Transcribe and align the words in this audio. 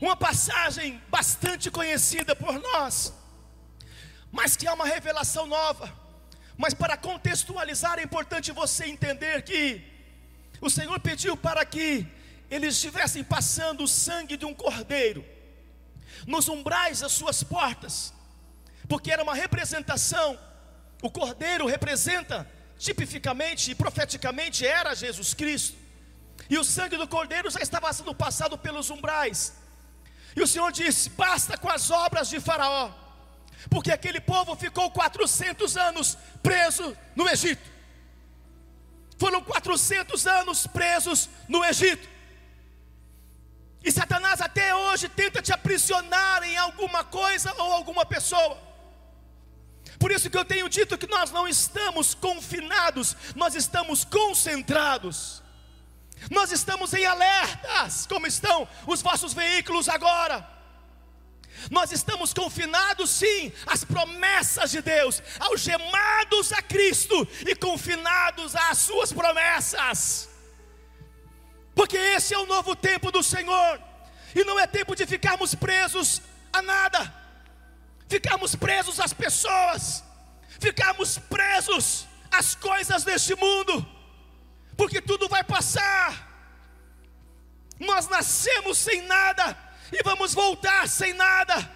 uma 0.00 0.16
passagem 0.16 1.02
bastante 1.08 1.70
conhecida 1.70 2.34
por 2.34 2.54
nós, 2.60 3.12
mas 4.30 4.56
que 4.56 4.66
há 4.66 4.74
uma 4.74 4.86
revelação 4.86 5.46
nova. 5.46 5.92
Mas 6.56 6.74
para 6.74 6.96
contextualizar, 6.96 7.98
é 7.98 8.02
importante 8.02 8.52
você 8.52 8.86
entender 8.86 9.42
que 9.42 9.82
o 10.60 10.68
Senhor 10.68 10.98
pediu 11.00 11.36
para 11.36 11.64
que 11.64 12.06
eles 12.50 12.74
estivessem 12.74 13.22
passando 13.22 13.84
o 13.84 13.88
sangue 13.88 14.36
de 14.36 14.44
um 14.44 14.54
cordeiro 14.54 15.24
nos 16.26 16.48
umbrais 16.48 17.00
das 17.00 17.12
suas 17.12 17.42
portas, 17.42 18.12
porque 18.88 19.10
era 19.10 19.22
uma 19.22 19.34
representação. 19.34 20.38
O 21.00 21.10
cordeiro 21.10 21.66
representa 21.66 22.48
tipificamente 22.76 23.70
e 23.70 23.74
profeticamente 23.74 24.66
era 24.66 24.94
Jesus 24.94 25.34
Cristo. 25.34 25.76
E 26.50 26.56
o 26.58 26.64
sangue 26.64 26.96
do 26.96 27.06
cordeiro 27.06 27.50
já 27.50 27.60
estava 27.60 27.92
sendo 27.92 28.14
passado 28.14 28.56
pelos 28.56 28.90
umbrais. 28.90 29.52
E 30.36 30.42
o 30.42 30.46
Senhor 30.46 30.70
disse: 30.72 31.10
basta 31.10 31.56
com 31.56 31.68
as 31.68 31.90
obras 31.90 32.28
de 32.28 32.40
Faraó, 32.40 32.90
porque 33.70 33.90
aquele 33.92 34.20
povo 34.20 34.56
ficou 34.56 34.90
400 34.90 35.76
anos 35.76 36.16
preso 36.42 36.96
no 37.14 37.28
Egito. 37.28 37.78
Foram 39.18 39.42
400 39.42 40.26
anos 40.26 40.66
presos 40.66 41.28
no 41.48 41.64
Egito. 41.64 42.08
E 43.82 43.90
Satanás 43.90 44.40
até 44.40 44.74
hoje 44.74 45.08
tenta 45.08 45.42
te 45.42 45.52
aprisionar 45.52 46.42
em 46.42 46.56
alguma 46.56 47.04
coisa 47.04 47.52
ou 47.58 47.72
alguma 47.72 48.04
pessoa. 48.04 48.58
Por 49.98 50.12
isso 50.12 50.30
que 50.30 50.36
eu 50.38 50.44
tenho 50.44 50.68
dito 50.68 50.96
que 50.96 51.06
nós 51.08 51.30
não 51.30 51.48
estamos 51.48 52.14
confinados, 52.14 53.16
nós 53.34 53.54
estamos 53.54 54.04
concentrados. 54.04 55.42
Nós 56.30 56.52
estamos 56.52 56.92
em 56.92 57.06
alertas, 57.06 58.06
como 58.06 58.26
estão 58.26 58.68
os 58.86 59.00
vossos 59.02 59.32
veículos 59.32 59.88
agora. 59.88 60.46
Nós 61.70 61.90
estamos 61.90 62.32
confinados 62.32 63.10
sim 63.10 63.52
às 63.66 63.84
promessas 63.84 64.70
de 64.70 64.80
Deus, 64.80 65.22
algemados 65.40 66.52
a 66.52 66.62
Cristo 66.62 67.26
e 67.46 67.54
confinados 67.54 68.54
às 68.54 68.78
suas 68.78 69.12
promessas. 69.12 70.28
Porque 71.74 71.96
esse 71.96 72.34
é 72.34 72.38
o 72.38 72.46
novo 72.46 72.74
tempo 72.76 73.10
do 73.10 73.22
Senhor, 73.22 73.80
e 74.34 74.44
não 74.44 74.58
é 74.58 74.66
tempo 74.66 74.94
de 74.94 75.06
ficarmos 75.06 75.54
presos 75.54 76.20
a 76.52 76.62
nada, 76.62 77.14
ficarmos 78.08 78.54
presos 78.54 79.00
às 79.00 79.12
pessoas, 79.12 80.04
ficarmos 80.60 81.18
presos 81.18 82.06
às 82.30 82.54
coisas 82.54 83.04
deste 83.04 83.34
mundo 83.34 83.97
porque 84.78 85.02
tudo 85.02 85.28
vai 85.28 85.42
passar. 85.42 86.26
Nós 87.80 88.08
nascemos 88.08 88.78
sem 88.78 89.02
nada 89.02 89.58
e 89.92 90.00
vamos 90.04 90.32
voltar 90.32 90.88
sem 90.88 91.12
nada, 91.12 91.68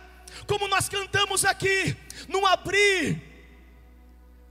como 0.47 0.69
nós 0.69 0.89
cantamos 0.89 1.45
aqui, 1.45 1.97
não 2.29 2.47
abrir 2.47 3.21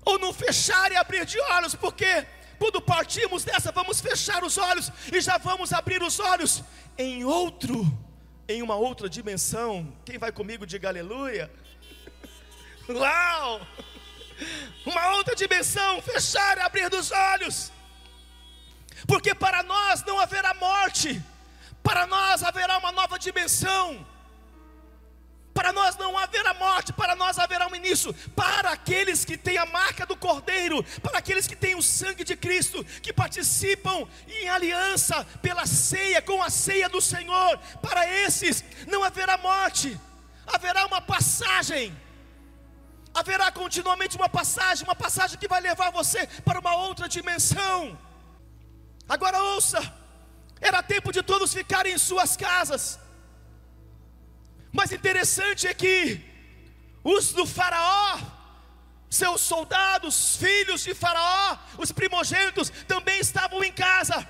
ou 0.03 0.19
não 0.19 0.33
fechar 0.33 0.91
e 0.91 0.97
abrir 0.97 1.25
de 1.25 1.39
olhos, 1.39 1.75
porque 1.75 2.27
quando 2.59 2.81
partimos 2.81 3.45
dessa, 3.45 3.71
vamos 3.71 4.01
fechar 4.01 4.43
os 4.43 4.57
olhos 4.57 4.91
e 5.13 5.21
já 5.21 5.37
vamos 5.37 5.71
abrir 5.71 6.03
os 6.03 6.19
olhos 6.19 6.61
em 6.97 7.23
outro, 7.23 7.85
em 8.49 8.61
uma 8.61 8.75
outra 8.75 9.09
dimensão. 9.09 9.95
Quem 10.05 10.17
vai 10.17 10.31
comigo, 10.31 10.65
diga 10.65 10.89
aleluia. 10.89 11.49
Uau! 12.89 13.65
Uma 14.85 15.15
outra 15.15 15.35
dimensão, 15.35 16.01
fechar 16.01 16.57
e 16.57 16.61
abrir 16.61 16.89
dos 16.89 17.11
olhos 17.11 17.71
porque 19.07 19.33
para 19.33 19.63
nós 19.63 20.03
não 20.03 20.19
haverá 20.19 20.53
morte, 20.53 21.21
para 21.83 22.05
nós 22.07 22.43
haverá 22.43 22.77
uma 22.77 22.91
nova 22.91 23.17
dimensão. 23.17 24.05
Para 25.53 25.73
nós 25.73 25.97
não 25.97 26.17
haverá 26.17 26.53
morte, 26.53 26.93
para 26.93 27.15
nós 27.15 27.37
haverá 27.37 27.67
um 27.67 27.75
início. 27.75 28.13
Para 28.35 28.71
aqueles 28.71 29.25
que 29.25 29.37
têm 29.37 29.57
a 29.57 29.65
marca 29.65 30.05
do 30.05 30.15
Cordeiro, 30.15 30.81
para 31.01 31.19
aqueles 31.19 31.45
que 31.45 31.55
têm 31.55 31.75
o 31.75 31.81
sangue 31.81 32.23
de 32.23 32.35
Cristo, 32.37 32.83
que 33.01 33.11
participam 33.11 34.07
em 34.27 34.47
aliança 34.47 35.25
pela 35.41 35.65
ceia, 35.65 36.21
com 36.21 36.41
a 36.41 36.49
ceia 36.49 36.87
do 36.87 37.01
Senhor, 37.01 37.57
para 37.81 38.07
esses 38.07 38.63
não 38.87 39.03
haverá 39.03 39.37
morte, 39.37 39.99
haverá 40.47 40.85
uma 40.85 41.01
passagem. 41.01 41.95
Haverá 43.13 43.51
continuamente 43.51 44.15
uma 44.15 44.29
passagem, 44.29 44.85
uma 44.85 44.95
passagem 44.95 45.37
que 45.37 45.49
vai 45.49 45.59
levar 45.59 45.91
você 45.91 46.25
para 46.45 46.59
uma 46.61 46.75
outra 46.77 47.09
dimensão. 47.09 47.97
Agora 49.15 49.43
ouça, 49.55 49.79
era 50.61 50.81
tempo 50.81 51.11
de 51.11 51.21
todos 51.21 51.53
ficarem 51.53 51.91
em 51.91 51.97
suas 51.97 52.37
casas. 52.37 52.97
Mas 54.71 54.93
interessante 54.93 55.67
é 55.67 55.73
que 55.73 55.97
os 57.03 57.33
do 57.33 57.45
Faraó, 57.45 58.17
seus 59.09 59.41
soldados, 59.41 60.37
filhos 60.37 60.81
de 60.83 60.93
Faraó, 60.93 61.57
os 61.77 61.91
primogênitos, 61.91 62.69
também 62.87 63.19
estavam 63.19 63.61
em 63.61 63.73
casa. 63.73 64.25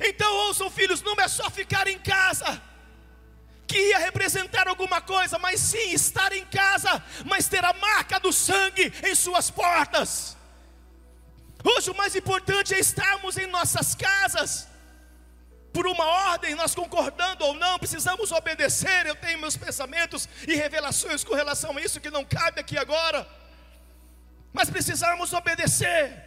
Então 0.00 0.34
ouçam, 0.46 0.68
filhos, 0.68 1.02
não 1.02 1.14
é 1.20 1.28
só 1.28 1.48
ficar 1.48 1.86
em 1.86 2.00
casa, 2.00 2.60
que 3.64 3.78
ia 3.90 3.98
representar 3.98 4.66
alguma 4.66 5.00
coisa, 5.00 5.38
mas 5.38 5.60
sim 5.60 5.92
estar 5.92 6.32
em 6.32 6.44
casa, 6.46 7.00
mas 7.26 7.46
ter 7.46 7.64
a 7.64 7.72
marca 7.74 8.18
do 8.18 8.32
sangue 8.32 8.92
em 9.08 9.14
suas 9.14 9.52
portas. 9.52 10.39
Hoje 11.62 11.90
o 11.90 11.94
mais 11.94 12.16
importante 12.16 12.74
é 12.74 12.78
estarmos 12.78 13.36
em 13.36 13.46
nossas 13.46 13.94
casas, 13.94 14.66
por 15.72 15.86
uma 15.86 16.04
ordem, 16.04 16.54
nós 16.54 16.74
concordando 16.74 17.44
ou 17.44 17.54
não, 17.54 17.78
precisamos 17.78 18.32
obedecer. 18.32 19.06
Eu 19.06 19.14
tenho 19.14 19.38
meus 19.38 19.56
pensamentos 19.56 20.28
e 20.46 20.54
revelações 20.54 21.22
com 21.22 21.34
relação 21.34 21.76
a 21.76 21.80
isso 21.80 22.00
que 22.00 22.10
não 22.10 22.24
cabe 22.24 22.60
aqui 22.60 22.76
agora, 22.76 23.26
mas 24.52 24.68
precisamos 24.68 25.32
obedecer. 25.32 26.24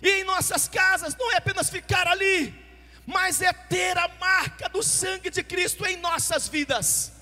E 0.00 0.20
em 0.20 0.24
nossas 0.24 0.66
casas 0.66 1.14
não 1.14 1.30
é 1.32 1.36
apenas 1.36 1.68
ficar 1.68 2.08
ali, 2.08 2.54
mas 3.06 3.42
é 3.42 3.52
ter 3.52 3.98
a 3.98 4.08
marca 4.08 4.68
do 4.68 4.82
sangue 4.82 5.28
de 5.28 5.42
Cristo 5.42 5.84
em 5.84 5.96
nossas 5.96 6.48
vidas 6.48 7.19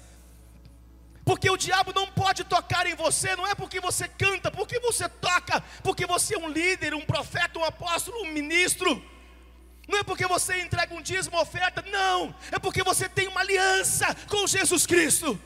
porque 1.28 1.50
o 1.50 1.58
diabo 1.58 1.92
não 1.94 2.06
pode 2.06 2.42
tocar 2.42 2.86
em 2.86 2.94
você, 2.94 3.36
não 3.36 3.46
é 3.46 3.54
porque 3.54 3.80
você 3.80 4.08
canta, 4.08 4.50
porque 4.50 4.80
você 4.80 5.06
toca, 5.10 5.62
porque 5.82 6.06
você 6.06 6.34
é 6.34 6.38
um 6.38 6.48
líder, 6.48 6.94
um 6.94 7.02
profeta, 7.02 7.58
um 7.58 7.64
apóstolo, 7.64 8.22
um 8.22 8.32
ministro. 8.32 8.90
Não 9.86 9.98
é 9.98 10.02
porque 10.02 10.26
você 10.26 10.62
entrega 10.62 10.94
um 10.94 11.02
dízimo, 11.02 11.36
uma 11.36 11.42
oferta, 11.42 11.84
não, 11.92 12.34
é 12.50 12.58
porque 12.58 12.82
você 12.82 13.10
tem 13.10 13.28
uma 13.28 13.40
aliança 13.40 14.06
com 14.26 14.46
Jesus 14.46 14.86
Cristo. 14.86 15.38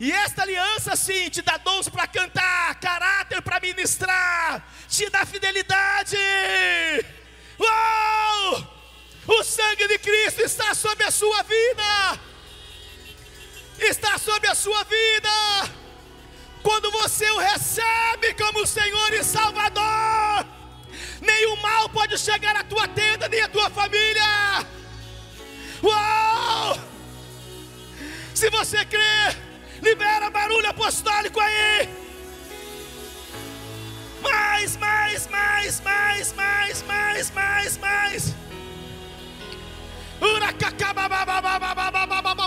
E 0.00 0.10
esta 0.10 0.40
aliança 0.40 0.96
sim 0.96 1.28
te 1.28 1.42
dá 1.42 1.58
dons 1.58 1.90
para 1.90 2.06
cantar, 2.06 2.80
caráter 2.80 3.42
para 3.42 3.60
ministrar, 3.60 4.66
te 4.88 5.10
dá 5.10 5.26
fidelidade. 5.26 6.16
O 9.26 9.44
sangue 9.44 9.88
de 9.88 9.98
Cristo 9.98 10.40
está 10.40 10.74
sobre 10.74 11.04
a 11.04 11.10
sua 11.10 11.42
vida 11.42 12.33
está 13.78 14.18
sobre 14.18 14.48
a 14.48 14.54
sua 14.54 14.82
vida. 14.84 15.30
Quando 16.62 16.90
você 16.90 17.30
o 17.30 17.38
recebe 17.38 18.34
como 18.34 18.66
Senhor 18.66 19.12
e 19.12 19.22
Salvador, 19.22 20.46
nenhum 21.20 21.56
mal 21.56 21.88
pode 21.90 22.16
chegar 22.18 22.56
à 22.56 22.64
tua 22.64 22.88
tenda 22.88 23.28
nem 23.28 23.42
à 23.42 23.48
tua 23.48 23.68
família. 23.70 24.66
Uau! 25.82 26.78
Se 28.34 28.48
você 28.50 28.84
crê, 28.86 29.36
libera 29.82 30.30
barulho 30.30 30.68
apostólico 30.68 31.38
aí. 31.40 31.88
Mais, 34.22 34.76
mais, 34.78 35.28
mais, 35.28 35.80
mais, 35.80 36.32
mais, 36.32 36.82
mais, 36.82 37.30
mais, 37.30 37.78
mais. 37.78 38.34
Uracacababababababababa. 40.20 42.43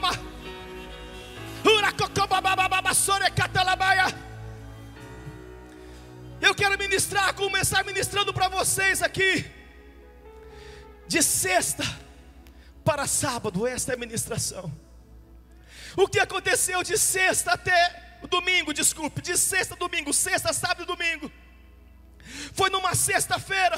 Eu 6.39 6.55
quero 6.55 6.77
ministrar, 6.77 7.33
começar 7.33 7.83
ministrando 7.83 8.33
para 8.33 8.47
vocês 8.47 9.01
aqui, 9.01 9.45
de 11.07 11.21
sexta 11.21 11.83
para 12.85 13.05
sábado, 13.05 13.67
esta 13.67 13.91
é 13.91 13.95
a 13.95 13.97
ministração. 13.97 14.71
O 15.97 16.07
que 16.07 16.19
aconteceu 16.19 16.83
de 16.83 16.97
sexta 16.97 17.51
até 17.51 18.19
domingo, 18.29 18.73
desculpe, 18.73 19.21
de 19.21 19.37
sexta 19.37 19.73
a 19.73 19.77
domingo, 19.77 20.13
sexta, 20.13 20.53
sábado 20.53 20.83
e 20.83 20.85
domingo, 20.85 21.31
foi 22.53 22.69
numa 22.69 22.95
sexta-feira, 22.95 23.77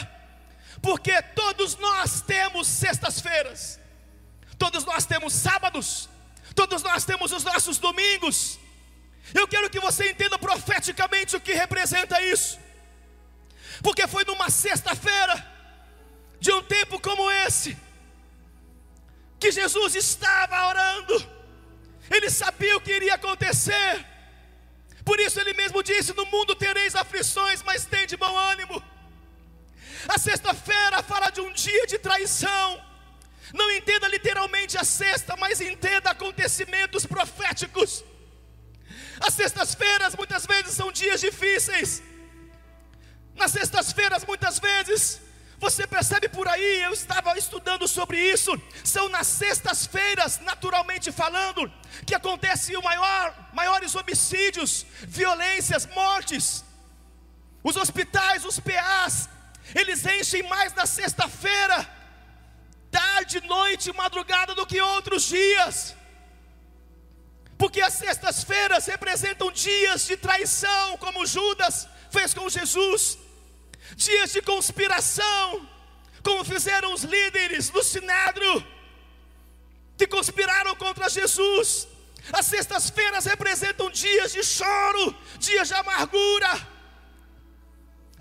porque 0.81 1.21
todos 1.33 1.75
nós 1.77 2.21
temos 2.21 2.67
sextas-feiras, 2.67 3.79
todos 4.57 4.85
nós 4.85 5.05
temos 5.05 5.33
sábados, 5.33 6.09
Todos 6.55 6.81
nós 6.83 7.05
temos 7.05 7.31
os 7.31 7.43
nossos 7.43 7.77
domingos. 7.77 8.59
Eu 9.33 9.47
quero 9.47 9.69
que 9.69 9.79
você 9.79 10.09
entenda 10.11 10.37
profeticamente 10.37 11.35
o 11.35 11.41
que 11.41 11.53
representa 11.53 12.21
isso. 12.21 12.59
Porque 13.81 14.07
foi 14.07 14.25
numa 14.25 14.49
sexta-feira, 14.49 15.35
de 16.39 16.51
um 16.51 16.61
tempo 16.63 16.99
como 16.99 17.29
esse, 17.31 17.77
que 19.39 19.51
Jesus 19.51 19.95
estava 19.95 20.67
orando, 20.67 21.15
ele 22.09 22.29
sabia 22.29 22.75
o 22.75 22.81
que 22.81 22.91
iria 22.91 23.15
acontecer, 23.15 24.05
por 25.05 25.19
isso 25.19 25.39
ele 25.39 25.53
mesmo 25.53 25.81
disse: 25.81 26.13
No 26.13 26.25
mundo 26.25 26.55
tereis 26.55 26.95
aflições, 26.95 27.63
mas 27.63 27.85
tem 27.85 28.05
de 28.05 28.17
bom 28.17 28.37
ânimo. 28.37 28.83
A 30.07 30.17
sexta-feira 30.17 31.01
fala 31.03 31.29
de 31.29 31.41
um 31.41 31.51
dia 31.51 31.87
de 31.87 31.97
traição. 31.97 32.88
Não 33.53 33.69
entenda 33.71 34.07
literalmente 34.07 34.77
a 34.77 34.83
sexta, 34.83 35.35
mas 35.35 35.61
entenda 35.61 36.11
acontecimentos 36.11 37.05
proféticos. 37.05 38.03
As 39.19 39.33
sextas-feiras 39.33 40.15
muitas 40.15 40.45
vezes 40.45 40.73
são 40.73 40.91
dias 40.91 41.19
difíceis. 41.19 42.01
Nas 43.35 43.51
sextas-feiras, 43.51 44.25
muitas 44.25 44.59
vezes, 44.59 45.21
você 45.57 45.85
percebe 45.85 46.29
por 46.29 46.47
aí, 46.47 46.81
eu 46.83 46.93
estava 46.93 47.37
estudando 47.37 47.87
sobre 47.87 48.17
isso. 48.17 48.51
São 48.83 49.09
nas 49.09 49.27
sextas-feiras, 49.27 50.39
naturalmente 50.39 51.11
falando, 51.11 51.71
que 52.05 52.15
acontecem 52.15 52.77
o 52.77 52.83
maior, 52.83 53.49
maiores 53.53 53.95
homicídios, 53.95 54.85
violências, 55.01 55.85
mortes. 55.87 56.63
Os 57.61 57.75
hospitais, 57.75 58.45
os 58.45 58.59
PAs, 58.59 59.27
eles 59.75 60.05
enchem 60.05 60.43
mais 60.43 60.73
na 60.73 60.85
sexta-feira, 60.85 61.87
tarde, 62.91 63.41
noite, 63.41 63.93
madrugada 63.93 64.53
do 64.55 64.65
que 64.65 64.81
outros 64.81 65.23
dias. 65.23 65.95
Porque 67.57 67.81
as 67.81 67.93
sextas-feiras 67.93 68.85
representam 68.85 69.51
dias 69.51 70.05
de 70.05 70.15
traição, 70.17 70.97
como 70.97 71.25
Judas 71.25 71.87
fez 72.11 72.33
com 72.33 72.49
Jesus 72.49 73.17
dias 73.95 74.31
de 74.31 74.41
conspiração, 74.41 75.67
como 76.23 76.43
fizeram 76.43 76.93
os 76.93 77.03
líderes 77.03 77.69
do 77.69 77.83
Sinédrio, 77.83 78.65
que 79.97 80.07
conspiraram 80.07 80.75
contra 80.75 81.09
Jesus. 81.09 81.87
As 82.31 82.45
sextas-feiras 82.45 83.25
representam 83.25 83.89
dias 83.89 84.31
de 84.31 84.43
choro, 84.43 85.15
dias 85.37 85.67
de 85.67 85.73
amargura. 85.73 86.67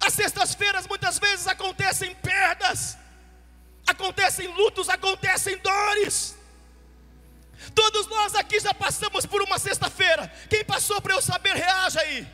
As 0.00 0.14
sextas-feiras 0.14 0.86
muitas 0.86 1.18
vezes 1.18 1.46
acontecem 1.46 2.14
perdas, 2.14 2.96
acontecem 3.90 4.46
lutos, 4.48 4.88
acontecem 4.88 5.56
dores. 5.58 6.36
Todos 7.74 8.06
nós 8.06 8.34
aqui 8.34 8.60
já 8.60 8.72
passamos 8.72 9.26
por 9.26 9.42
uma 9.42 9.58
sexta-feira. 9.58 10.30
Quem 10.48 10.64
passou 10.64 11.00
para 11.00 11.14
eu 11.14 11.22
saber, 11.22 11.54
reaja 11.54 12.00
aí. 12.00 12.26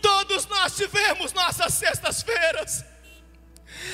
Todos 0.00 0.46
nós 0.46 0.74
tivemos 0.74 1.32
nossas 1.32 1.74
sextas-feiras. 1.74 2.84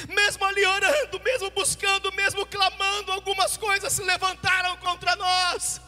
Mesmo 0.08 0.44
ali 0.44 0.64
orando, 0.64 1.20
mesmo 1.20 1.50
buscando, 1.50 2.10
mesmo 2.12 2.46
clamando, 2.46 3.12
algumas 3.12 3.56
coisas 3.56 3.92
se 3.92 4.02
levantaram 4.02 4.76
contra 4.78 5.14
nós. 5.16 5.80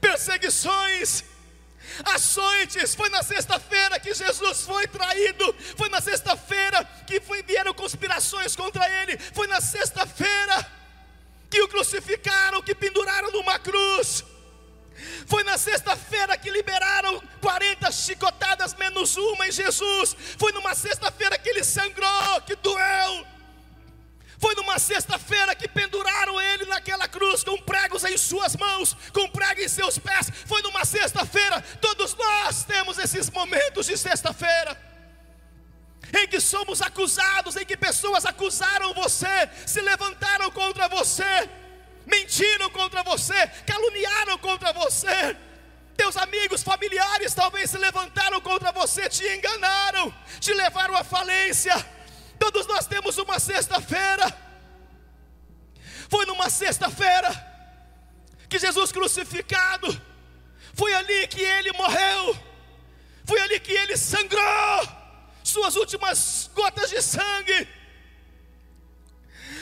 Perseguições, 0.00 1.24
açoites. 2.04 2.94
Foi 2.94 3.08
na 3.08 3.22
sexta-feira 3.22 3.98
que 4.00 4.14
Jesus 4.14 4.62
foi 4.62 4.86
traído. 4.86 5.54
Foi 5.76 5.88
na 5.88 6.00
sexta-feira 6.00 6.84
que 7.06 7.20
foi, 7.20 7.42
vieram 7.42 7.74
conspirações 7.74 8.54
contra 8.54 8.88
ele. 9.02 9.18
Foi 9.18 9.46
na 9.46 9.60
sexta-feira 9.60 10.66
que 11.50 11.62
o 11.62 11.68
crucificaram, 11.68 12.62
que 12.62 12.74
penduraram 12.74 13.30
numa 13.32 13.58
cruz. 13.58 14.24
Foi 15.26 15.44
na 15.44 15.56
sexta-feira 15.56 16.36
que 16.36 16.50
liberaram 16.50 17.22
40 17.40 17.90
chicotadas 17.92 18.74
menos 18.74 19.16
uma 19.16 19.46
em 19.46 19.52
Jesus. 19.52 20.16
Foi 20.38 20.52
numa 20.52 20.74
sexta-feira 20.74 21.38
que 21.38 21.48
ele 21.48 21.64
sangrou, 21.64 22.40
que 22.46 22.56
doeu. 22.56 23.37
Foi 24.38 24.54
numa 24.54 24.78
sexta-feira 24.78 25.54
que 25.54 25.66
penduraram 25.66 26.40
ele 26.40 26.64
naquela 26.66 27.08
cruz 27.08 27.42
com 27.42 27.58
pregos 27.58 28.04
em 28.04 28.16
suas 28.16 28.56
mãos, 28.56 28.96
com 29.12 29.28
pregos 29.28 29.64
em 29.64 29.68
seus 29.68 29.98
pés. 29.98 30.30
Foi 30.46 30.62
numa 30.62 30.84
sexta-feira. 30.84 31.60
Todos 31.80 32.14
nós 32.14 32.64
temos 32.64 32.98
esses 32.98 33.30
momentos 33.30 33.86
de 33.86 33.96
sexta-feira. 33.96 34.80
Em 36.16 36.26
que 36.28 36.40
somos 36.40 36.80
acusados, 36.80 37.56
em 37.56 37.66
que 37.66 37.76
pessoas 37.76 38.24
acusaram 38.24 38.94
você, 38.94 39.50
se 39.66 39.80
levantaram 39.80 40.50
contra 40.50 40.88
você 40.88 41.48
mentiram 42.08 42.70
contra 42.70 43.02
você, 43.02 43.46
caluniaram 43.66 44.38
contra 44.38 44.72
você. 44.72 45.36
Teus 45.96 46.16
amigos, 46.16 46.62
familiares 46.62 47.34
talvez 47.34 47.70
se 47.70 47.78
levantaram 47.78 48.40
contra 48.40 48.72
você, 48.72 49.08
te 49.08 49.24
enganaram, 49.26 50.14
te 50.40 50.54
levaram 50.54 50.96
à 50.96 51.04
falência. 51.04 51.74
Todos 52.38 52.66
nós 52.66 52.86
temos 52.86 53.18
uma 53.18 53.38
sexta-feira. 53.38 54.26
Foi 56.08 56.24
numa 56.26 56.48
sexta-feira 56.48 57.30
que 58.48 58.58
Jesus 58.58 58.90
crucificado, 58.90 59.88
foi 60.72 60.94
ali 60.94 61.26
que 61.28 61.42
ele 61.42 61.72
morreu, 61.72 62.36
foi 63.24 63.40
ali 63.40 63.60
que 63.60 63.72
ele 63.72 63.96
sangrou, 63.96 64.88
suas 65.44 65.76
últimas 65.76 66.50
gotas 66.54 66.88
de 66.88 67.02
sangue 67.02 67.68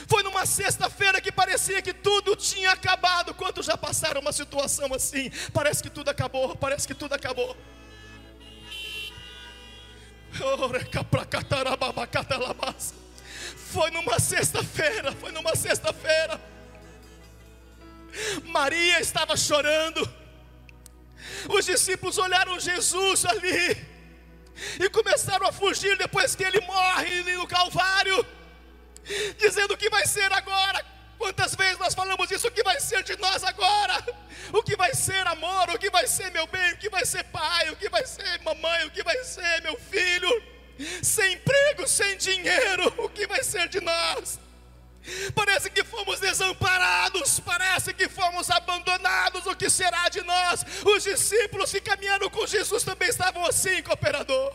foi 0.09 0.23
numa 0.23 0.47
sexta-feira 0.47 1.21
que 1.21 1.33
parecia 1.33 1.83
que 1.83 1.93
tudo 1.93 2.37
tinha 2.37 2.71
acabado. 2.71 3.35
Quantos 3.35 3.67
já 3.67 3.77
passaram 3.77 4.21
uma 4.21 4.33
situação 4.33 4.93
assim? 4.95 5.31
Parece 5.53 5.83
que 5.83 5.91
tudo 5.91 6.09
acabou, 6.09 6.55
parece 6.57 6.87
que 6.87 6.95
tudo 6.95 7.15
acabou. 7.15 7.57
Foi 13.73 13.91
numa 13.91 14.19
sexta-feira, 14.19 15.13
foi 15.13 15.33
numa 15.33 15.55
sexta-feira. 15.55 16.41
Maria 18.45 19.01
estava 19.01 19.37
chorando. 19.37 20.09
Os 21.49 21.65
discípulos 21.65 22.19
olharam 22.19 22.59
Jesus 22.59 23.25
ali 23.27 23.77
e 24.81 24.89
começaram 24.91 25.47
a 25.47 25.53
fugir 25.53 25.97
depois 25.99 26.35
que 26.35 26.45
ele 26.45 26.61
morre 26.61 27.23
no 27.35 27.47
Calvário 27.47 28.27
dizendo 29.39 29.75
o 29.75 29.77
que 29.77 29.89
vai 29.89 30.07
ser 30.07 30.33
agora. 30.33 30.85
Quantas 31.19 31.55
vezes 31.55 31.79
nós 31.79 31.95
falamos 31.95 32.31
isso? 32.31 32.47
O 32.49 32.51
que 32.51 32.63
vai 32.63 32.79
ser 32.81 33.03
de 33.03 33.17
nós 33.17 33.43
agora? 33.43 34.05
O 34.53 34.63
que 34.63 34.77
vai 34.77 34.95
ser 34.95 35.27
amor? 35.27 35.71
O 35.71 35.79
que 35.79 35.91
vai 35.91 36.07
ser 36.07 36.31
meu 36.31 36.47
bem? 36.47 36.73
O 36.73 36.77
que 36.77 36.89
vai 36.89 37.05
ser 37.05 37.25
pai? 37.25 37.71
O 37.71 37.77
que 37.77 37.89
vai 37.89 38.07
ser 38.07 38.41
mamãe? 38.43 38.87
O 38.87 38.91
que 38.91 39.03
vai 39.03 39.25
ser 39.25 39.63
meu 39.63 39.77
filho? 39.79 40.43
Sem 41.03 41.35
emprego, 41.35 41.89
sem 41.89 42.17
dinheiro, 42.19 42.93
o 43.03 43.09
que 43.09 43.27
vai 43.27 43.43
ser 43.43 43.69
de 43.69 43.81
nós? 43.81 44.39
Parece 45.35 45.71
que 45.71 45.85
fomos 45.85 46.19
desamparados, 46.19 47.39
parece 47.41 47.95
que 47.95 48.09
fomos 48.09 48.51
abandonados. 48.51 49.47
O 49.47 49.55
que 49.55 49.71
será 49.71 50.09
de 50.09 50.21
nós? 50.23 50.65
Os 50.85 51.05
discípulos 51.05 51.71
que 51.71 51.81
caminharam 51.81 52.29
com 52.29 52.47
Jesus 52.47 52.83
também 52.83 53.09
estavam 53.09 53.47
assim, 53.47 53.83
cooperador. 53.83 54.53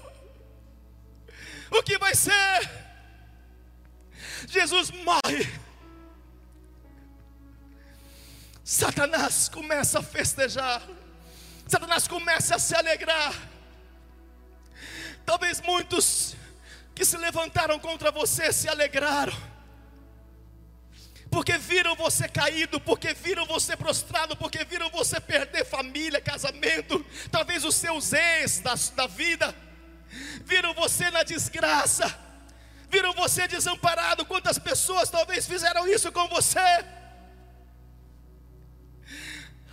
O 1.72 1.82
que 1.82 1.98
vai 1.98 2.14
ser? 2.14 2.70
Jesus 4.48 4.92
morre. 4.92 5.71
Satanás 8.72 9.50
começa 9.50 10.00
a 10.00 10.02
festejar. 10.02 10.82
Satanás 11.68 12.08
começa 12.08 12.56
a 12.56 12.60
se 12.60 12.74
alegrar. 12.74 13.36
Talvez 15.26 15.60
muitos 15.60 16.38
que 16.96 17.04
se 17.04 17.18
levantaram 17.18 17.78
contra 17.80 18.12
você 18.12 18.54
se 18.54 18.70
alegraram. 18.70 19.34
Porque 21.30 21.58
viram 21.58 21.98
você 21.98 22.30
caído, 22.30 22.80
porque 22.80 23.14
viram 23.14 23.46
você 23.46 23.76
prostrado, 23.76 24.38
porque 24.38 24.64
viram 24.64 24.90
você 24.90 25.20
perder 25.20 25.66
família, 25.66 26.22
casamento, 26.22 27.06
talvez 27.30 27.66
os 27.66 27.76
seus 27.76 28.14
ex 28.14 28.60
da, 28.62 28.76
da 28.96 29.06
vida, 29.06 29.54
viram 30.46 30.74
você 30.74 31.12
na 31.12 31.24
desgraça 31.24 32.32
viram 32.90 33.14
você 33.14 33.48
desamparado. 33.48 34.26
Quantas 34.26 34.60
pessoas 34.60 35.10
talvez 35.10 35.46
fizeram 35.48 35.88
isso 35.88 36.12
com 36.12 36.28
você? 36.28 37.01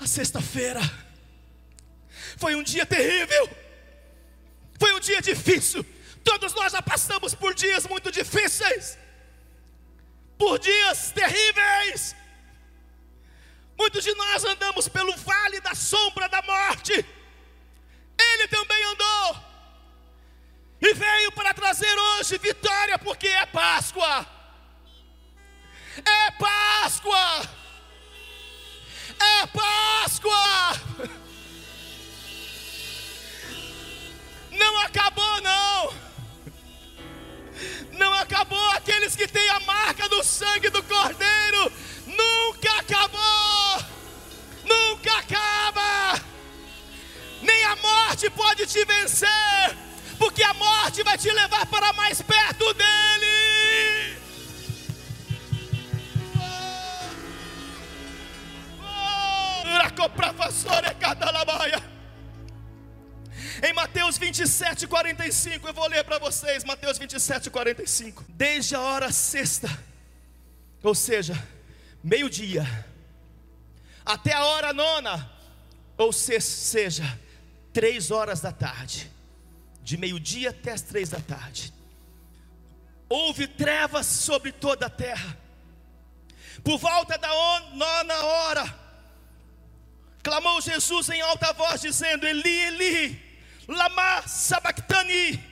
A 0.01 0.07
sexta-feira 0.07 0.81
foi 2.37 2.55
um 2.55 2.63
dia 2.63 2.87
terrível, 2.87 3.51
foi 4.79 4.93
um 4.93 5.01
dia 5.01 5.21
difícil. 5.21 5.85
Todos 6.23 6.55
nós 6.55 6.73
já 6.73 6.83
passamos 6.83 7.35
por 7.35 7.55
dias 7.55 7.87
muito 7.87 8.11
difíceis, 8.11 8.99
por 10.37 10.59
dias 10.59 11.11
terríveis. 11.13 12.15
Muitos 13.77 14.05
de 14.05 14.15
nós 14.15 14.45
andamos 14.45 14.89
pelo 14.89 15.17
vale 15.17 15.61
da 15.61 15.75
sombra 15.75 16.29
da 16.29 16.43
morte. 16.43 16.93
Ele 16.93 18.49
também 18.49 18.85
andou. 18.85 19.49
E 20.81 20.95
veio 20.95 21.33
para 21.33 21.55
trazer 21.55 21.93
hoje 21.97 22.39
vitória, 22.39 22.99
porque 22.99 23.29
é 23.29 23.47
Páscoa. 23.47 24.27
É 26.05 26.31
Páscoa. 26.33 27.58
É 29.21 29.47
Páscoa. 29.47 30.81
Não 34.51 34.81
acabou, 34.81 35.41
não. 35.41 35.95
Não 37.93 38.15
acabou. 38.15 38.71
Aqueles 38.71 39.17
que 39.17 39.27
tem 39.27 39.49
a 39.51 39.61
marca 39.61 40.09
do 40.09 40.23
sangue 40.23 40.71
do 40.71 40.83
Cordeiro, 40.83 41.73
nunca 42.07 42.73
acabou, 42.79 43.85
nunca 44.65 45.19
acaba, 45.19 46.21
nem 47.43 47.65
a 47.65 47.77
morte 47.77 48.31
pode 48.31 48.67
te 48.67 48.85
vencer, 48.85 49.77
porque 50.19 50.43
a 50.43 50.55
morte 50.55 51.03
vai 51.03 51.19
te 51.19 51.31
levar 51.31 51.67
para 51.67 51.88
27:45. 67.19 68.25
Desde 68.29 68.75
a 68.75 68.81
hora 68.81 69.13
sexta, 69.13 69.69
ou 70.83 70.95
seja, 70.95 71.35
meio-dia, 72.03 72.65
até 74.05 74.33
a 74.33 74.45
hora 74.45 74.73
nona, 74.73 75.31
ou 75.97 76.13
seja, 76.13 77.19
três 77.73 78.11
horas 78.11 78.41
da 78.41 78.53
tarde, 78.53 79.11
de 79.83 79.97
meio-dia 79.97 80.51
até 80.51 80.73
as 80.73 80.83
três 80.83 81.09
da 81.09 81.21
tarde, 81.21 81.73
houve 83.09 83.47
trevas 83.49 84.07
sobre 84.07 84.53
toda 84.53 84.87
a 84.87 84.91
terra. 84.91 85.37
Por 86.63 86.79
volta 86.79 87.19
da 87.19 87.33
on, 87.33 87.77
nona 87.77 88.15
hora, 88.15 88.79
clamou 90.23 90.61
Jesus 90.61 91.09
em 91.11 91.21
alta 91.21 91.53
voz, 91.53 91.81
dizendo: 91.81 92.27
Eli, 92.27 92.61
Eli, 92.67 93.23
lama 93.67 94.23
sabactani. 94.27 95.48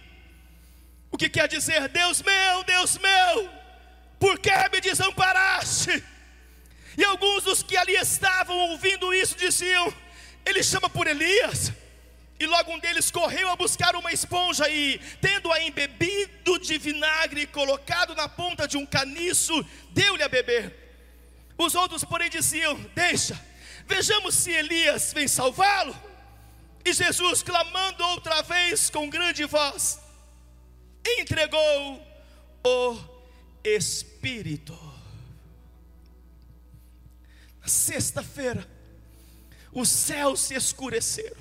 O 1.16 1.18
que 1.18 1.30
quer 1.30 1.48
dizer, 1.48 1.88
Deus 1.88 2.20
meu, 2.20 2.62
Deus 2.64 2.98
meu, 2.98 3.50
por 4.20 4.38
que 4.38 4.50
me 4.70 4.82
desamparaste? 4.82 6.04
E 6.94 7.02
alguns 7.06 7.42
dos 7.42 7.62
que 7.62 7.74
ali 7.74 7.94
estavam 7.94 8.54
ouvindo 8.54 9.14
isso 9.14 9.34
diziam: 9.34 9.90
Ele 10.44 10.62
chama 10.62 10.90
por 10.90 11.06
Elias. 11.06 11.72
E 12.38 12.44
logo 12.44 12.70
um 12.70 12.78
deles 12.78 13.10
correu 13.10 13.48
a 13.48 13.56
buscar 13.56 13.96
uma 13.96 14.12
esponja 14.12 14.68
e, 14.68 14.98
tendo-a 15.22 15.58
embebido 15.62 16.58
de 16.58 16.76
vinagre 16.76 17.40
e 17.40 17.46
colocado 17.46 18.14
na 18.14 18.28
ponta 18.28 18.68
de 18.68 18.76
um 18.76 18.84
caniço, 18.84 19.54
deu-lhe 19.94 20.22
a 20.22 20.28
beber. 20.28 20.70
Os 21.56 21.74
outros, 21.74 22.04
porém, 22.04 22.28
diziam: 22.28 22.74
Deixa, 22.94 23.42
Vejamos 23.86 24.34
se 24.34 24.50
Elias 24.50 25.14
vem 25.14 25.26
salvá-lo. 25.26 25.98
E 26.84 26.92
Jesus, 26.92 27.42
clamando 27.42 28.04
outra 28.04 28.42
vez 28.42 28.90
com 28.90 29.08
grande 29.08 29.46
voz, 29.46 29.98
entregou 31.20 32.06
o 32.64 32.98
Espírito. 33.64 34.74
Na 37.60 37.68
sexta-feira, 37.68 38.66
os 39.72 39.88
céus 39.88 40.40
se 40.40 40.54
escureceram. 40.54 41.36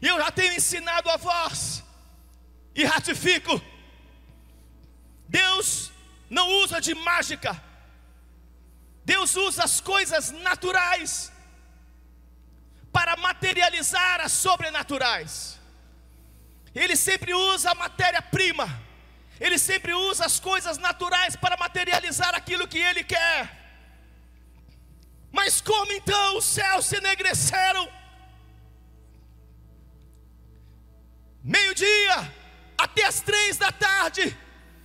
E 0.00 0.06
eu 0.06 0.18
já 0.18 0.30
tenho 0.30 0.52
ensinado 0.52 1.08
a 1.10 1.16
voz, 1.16 1.82
e 2.74 2.84
ratifico: 2.84 3.60
Deus 5.28 5.92
não 6.28 6.48
usa 6.62 6.80
de 6.80 6.94
mágica, 6.94 7.62
Deus 9.04 9.36
usa 9.36 9.64
as 9.64 9.80
coisas 9.80 10.30
naturais 10.30 11.32
para 12.92 13.16
materializar 13.16 14.20
as 14.20 14.32
sobrenaturais. 14.32 15.61
Ele 16.74 16.96
sempre 16.96 17.34
usa 17.34 17.70
a 17.70 17.74
matéria-prima, 17.74 18.66
ele 19.38 19.58
sempre 19.58 19.92
usa 19.92 20.24
as 20.24 20.40
coisas 20.40 20.78
naturais 20.78 21.36
para 21.36 21.56
materializar 21.56 22.34
aquilo 22.34 22.66
que 22.66 22.78
ele 22.78 23.04
quer. 23.04 23.62
Mas 25.30 25.60
como 25.60 25.92
então 25.92 26.38
os 26.38 26.44
céus 26.44 26.86
se 26.86 26.96
enegreceram? 26.96 27.90
Meio-dia 31.42 32.32
até 32.78 33.04
as 33.04 33.20
três 33.20 33.56
da 33.56 33.70
tarde, 33.72 34.36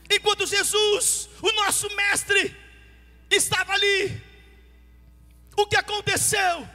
enquanto 0.10 0.46
Jesus, 0.46 1.30
o 1.42 1.52
nosso 1.54 1.94
mestre, 1.96 2.56
estava 3.30 3.74
ali. 3.74 4.22
O 5.56 5.66
que 5.66 5.76
aconteceu? 5.76 6.68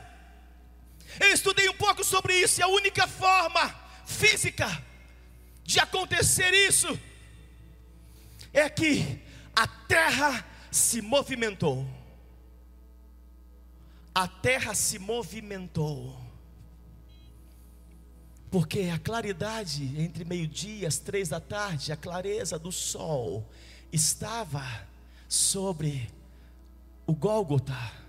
Eu 1.20 1.32
estudei 1.32 1.68
um 1.68 1.74
pouco 1.74 2.02
sobre 2.02 2.34
isso, 2.34 2.60
e 2.60 2.62
a 2.62 2.68
única 2.68 3.06
forma 3.06 3.74
física 4.06 4.66
de 5.64 5.78
acontecer 5.78 6.52
isso 6.52 6.98
é 8.52 8.68
que 8.68 9.20
a 9.54 9.66
terra 9.66 10.46
se 10.70 11.00
movimentou. 11.00 11.86
A 14.14 14.28
terra 14.28 14.74
se 14.74 14.98
movimentou. 14.98 16.20
Porque 18.50 18.90
a 18.92 18.98
claridade 18.98 19.98
entre 19.98 20.24
meio-dia 20.24 20.82
e 20.82 20.86
as 20.86 20.98
três 20.98 21.30
da 21.30 21.40
tarde, 21.40 21.90
a 21.90 21.96
clareza 21.96 22.58
do 22.58 22.70
sol, 22.70 23.48
estava 23.90 24.86
sobre 25.26 26.10
o 27.06 27.14
Gólgota 27.14 28.02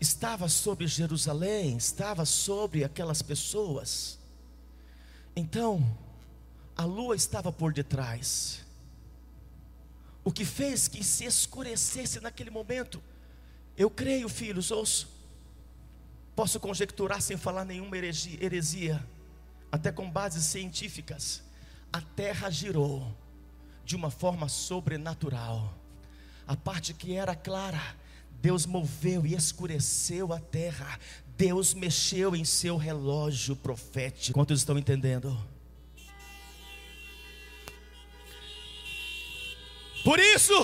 estava 0.00 0.48
sobre 0.48 0.86
Jerusalém, 0.86 1.76
estava 1.76 2.24
sobre 2.24 2.84
aquelas 2.84 3.22
pessoas. 3.22 4.18
Então, 5.34 5.96
a 6.76 6.84
lua 6.84 7.16
estava 7.16 7.50
por 7.50 7.72
detrás. 7.72 8.64
O 10.22 10.32
que 10.32 10.44
fez 10.44 10.88
que 10.88 11.02
se 11.02 11.24
escurecesse 11.24 12.20
naquele 12.20 12.50
momento, 12.50 13.02
eu 13.76 13.88
creio, 13.88 14.28
filhos, 14.28 14.70
ouço, 14.70 15.08
posso 16.34 16.58
conjecturar 16.58 17.22
sem 17.22 17.36
falar 17.36 17.64
nenhuma 17.64 17.96
heresia, 17.96 19.06
até 19.70 19.92
com 19.92 20.10
bases 20.10 20.44
científicas. 20.44 21.42
A 21.92 22.00
terra 22.00 22.50
girou 22.50 23.16
de 23.84 23.94
uma 23.94 24.10
forma 24.10 24.48
sobrenatural. 24.48 25.72
A 26.46 26.56
parte 26.56 26.92
que 26.92 27.14
era 27.14 27.34
clara 27.34 27.96
Deus 28.40 28.66
moveu 28.66 29.26
e 29.26 29.34
escureceu 29.34 30.32
a 30.32 30.38
terra. 30.38 30.98
Deus 31.36 31.74
mexeu 31.74 32.34
em 32.34 32.44
seu 32.44 32.76
relógio 32.76 33.56
profético. 33.56 34.34
Quantos 34.34 34.60
estão 34.60 34.78
entendendo? 34.78 35.36
Por 40.06 40.20
isso, 40.20 40.56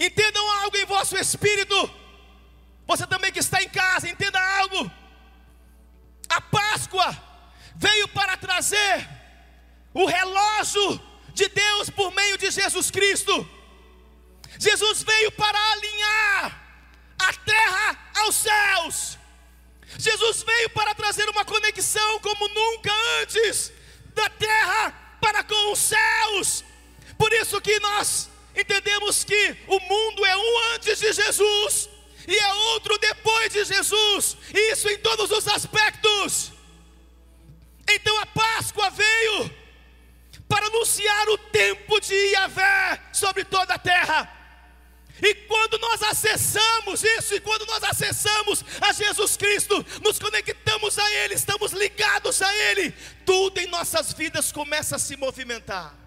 entendam 0.00 0.50
algo 0.62 0.74
em 0.78 0.86
vosso 0.86 1.18
espírito. 1.18 1.78
Você 2.86 3.06
também 3.06 3.30
que 3.30 3.38
está 3.38 3.62
em 3.62 3.68
casa, 3.68 4.08
entenda 4.08 4.40
algo. 4.60 4.90
A 6.30 6.40
Páscoa 6.40 7.14
veio 7.76 8.08
para 8.08 8.38
trazer 8.38 9.06
o 9.92 10.06
relógio 10.06 10.98
de 11.34 11.46
Deus 11.46 11.90
por 11.90 12.10
meio 12.14 12.38
de 12.38 12.50
Jesus 12.50 12.90
Cristo. 12.90 13.46
Jesus 14.58 15.02
veio 15.02 15.30
para 15.32 15.58
alinhar 15.72 16.42
a 17.18 17.32
terra 17.34 17.98
aos 18.14 18.34
céus. 18.34 19.18
Jesus 19.98 20.42
veio 20.42 20.70
para 20.70 20.94
trazer 20.94 21.28
uma 21.28 21.44
conexão 21.44 22.18
como 22.20 22.48
nunca 22.48 22.90
antes, 23.20 23.70
da 24.14 24.30
terra 24.30 25.18
para 25.20 25.44
com 25.44 25.70
os 25.70 25.78
céus. 25.78 26.64
Por 27.18 27.30
isso 27.34 27.60
que 27.60 27.78
nós 27.80 28.32
entendemos 28.56 29.24
que 29.24 29.56
o 29.66 29.80
mundo 29.80 30.24
é 30.24 30.36
um 30.36 30.74
antes 30.74 30.98
de 30.98 31.12
Jesus 31.12 31.88
e 32.26 32.36
é 32.36 32.54
outro 32.72 32.96
depois 32.98 33.52
de 33.52 33.64
Jesus, 33.64 34.36
isso 34.52 34.88
em 34.88 34.98
todos 34.98 35.30
os 35.30 35.46
aspectos. 35.48 36.52
Então 37.88 38.18
a 38.20 38.26
Páscoa 38.26 38.90
veio 38.90 39.50
para 40.48 40.66
anunciar 40.66 41.28
o 41.28 41.38
tempo 41.38 42.00
de 42.00 42.14
Yahvé 42.14 43.02
sobre 43.12 43.44
toda 43.44 43.74
a 43.74 43.78
terra. 43.78 44.30
E 45.22 45.34
quando 45.34 45.78
nós 45.78 46.02
acessamos 46.02 47.04
isso, 47.04 47.34
e 47.34 47.40
quando 47.40 47.66
nós 47.66 47.84
acessamos 47.84 48.64
a 48.80 48.92
Jesus 48.92 49.36
Cristo, 49.36 49.84
nos 50.02 50.18
conectamos 50.18 50.98
a 50.98 51.10
Ele, 51.14 51.34
estamos 51.34 51.72
ligados 51.72 52.42
a 52.42 52.54
Ele, 52.70 52.92
tudo 53.24 53.58
em 53.58 53.66
nossas 53.68 54.12
vidas 54.12 54.50
começa 54.50 54.96
a 54.96 54.98
se 54.98 55.16
movimentar. 55.16 56.03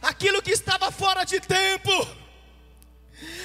Aquilo 0.00 0.42
que 0.42 0.50
estava 0.50 0.90
fora 0.92 1.24
de 1.24 1.40
tempo, 1.40 1.90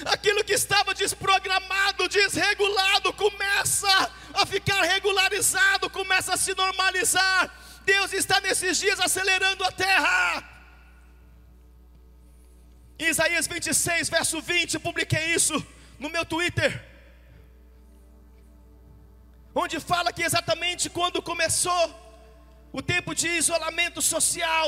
aquilo 0.05 0.43
que 0.43 0.53
estava 0.53 0.93
desprogramado, 0.93 2.07
desregulado, 2.07 3.12
começa 3.13 4.12
a 4.33 4.45
ficar 4.45 4.81
regularizado, 4.83 5.89
começa 5.89 6.33
a 6.33 6.38
se 6.38 6.53
normalizar 6.55 7.63
Deus 7.86 8.13
está 8.13 8.39
nesses 8.39 8.77
dias 8.83 9.00
acelerando 9.00 9.63
a 9.63 9.72
terra. 9.72 10.22
Isaías 12.98 13.48
26, 13.48 14.10
verso 14.10 14.41
20, 14.41 14.75
eu 14.75 14.79
publiquei 14.79 15.25
isso 15.38 15.55
no 16.00 16.10
meu 16.10 16.25
Twitter. 16.25 16.72
onde 19.62 19.79
fala 19.79 20.12
que 20.15 20.24
exatamente 20.27 20.89
quando 20.98 21.22
começou 21.31 21.83
o 22.77 22.81
tempo 22.81 23.12
de 23.19 23.27
isolamento 23.41 24.01
social, 24.01 24.67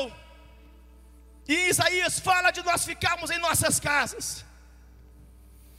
e 1.48 1.68
Isaías 1.68 2.18
fala 2.18 2.50
de 2.50 2.62
nós 2.62 2.84
ficarmos 2.84 3.30
em 3.30 3.38
nossas 3.38 3.78
casas. 3.78 4.44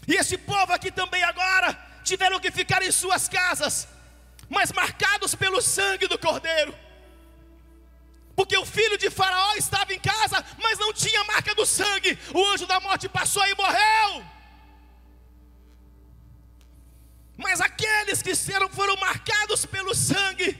E 0.08 0.16
esse 0.16 0.38
povo 0.38 0.72
aqui 0.72 0.90
também 0.90 1.22
agora 1.24 1.78
tiveram 2.04 2.40
que 2.40 2.50
ficar 2.50 2.82
em 2.82 2.92
suas 2.92 3.28
casas, 3.28 3.88
mas 4.50 4.72
marcados 4.72 5.36
pelo 5.36 5.62
sangue 5.62 6.08
do 6.08 6.18
Cordeiro. 6.18 6.74
Porque 8.34 8.58
o 8.58 8.66
filho 8.66 8.98
de 8.98 9.10
Faraó 9.10 9.56
estava 9.56 9.94
em 9.94 10.00
casa, 10.00 10.46
mas 10.62 10.80
não 10.80 10.94
tinha 10.94 11.24
marca 11.26 11.54
do 11.56 11.66
sangue. 11.66 12.18
O 12.34 12.46
anjo 12.46 12.68
da 12.68 12.80
morte 12.80 13.10
passou 13.10 13.46
e 13.48 13.56
morreu. 13.56 14.24
Mas 17.36 17.60
aqueles 17.60 18.22
que 18.22 18.36
foram 18.72 18.96
marcados 18.98 19.66
pelo 19.66 19.94
sangue, 19.94 20.58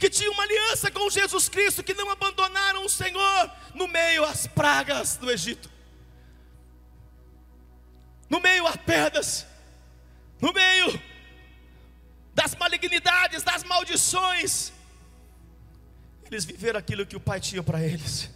que 0.00 0.08
tinham 0.08 0.32
uma 0.32 0.44
aliança 0.44 0.90
com 0.90 1.10
Jesus 1.10 1.50
Cristo, 1.50 1.84
que 1.84 1.92
não 1.92 2.08
abandonaram 2.10 2.86
o 2.86 2.88
Senhor 2.88 3.50
no 3.74 3.86
meio 3.86 4.24
às 4.24 4.46
pragas 4.46 5.18
do 5.18 5.30
Egito, 5.30 5.70
no 8.30 8.40
meio 8.40 8.66
a 8.66 8.78
pedras, 8.78 9.46
no 10.40 10.54
meio 10.54 10.98
das 12.34 12.54
malignidades, 12.54 13.42
das 13.42 13.62
maldições, 13.62 14.72
eles 16.24 16.46
viveram 16.46 16.78
aquilo 16.78 17.04
que 17.04 17.16
o 17.16 17.20
Pai 17.20 17.38
tinha 17.38 17.62
para 17.62 17.82
eles. 17.82 18.30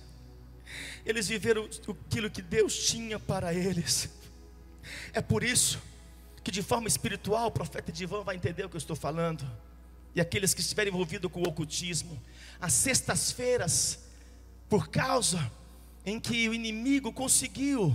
Eles 1.06 1.28
viveram 1.28 1.64
aquilo 1.64 2.28
que 2.28 2.42
Deus 2.42 2.76
tinha 2.76 3.18
para 3.18 3.54
eles. 3.54 4.11
É 5.14 5.23
por 5.23 5.42
isso 5.42 5.80
que 6.42 6.50
de 6.50 6.62
forma 6.62 6.88
espiritual 6.88 7.47
o 7.47 7.50
profeta 7.50 7.90
Divan 7.90 8.23
vai 8.23 8.37
entender 8.37 8.66
o 8.66 8.68
que 8.68 8.76
eu 8.76 8.78
estou 8.78 8.97
falando 8.97 9.50
e 10.14 10.21
aqueles 10.21 10.54
que 10.54 10.61
estiverem 10.61 10.92
envolvidos 10.92 11.30
com 11.30 11.40
o 11.40 11.49
ocultismo, 11.49 12.23
as 12.61 12.73
sextas-feiras, 12.73 13.99
por 14.68 14.88
causa 14.88 15.50
em 16.06 16.21
que 16.21 16.49
o 16.49 16.54
inimigo 16.54 17.12
conseguiu, 17.12 17.94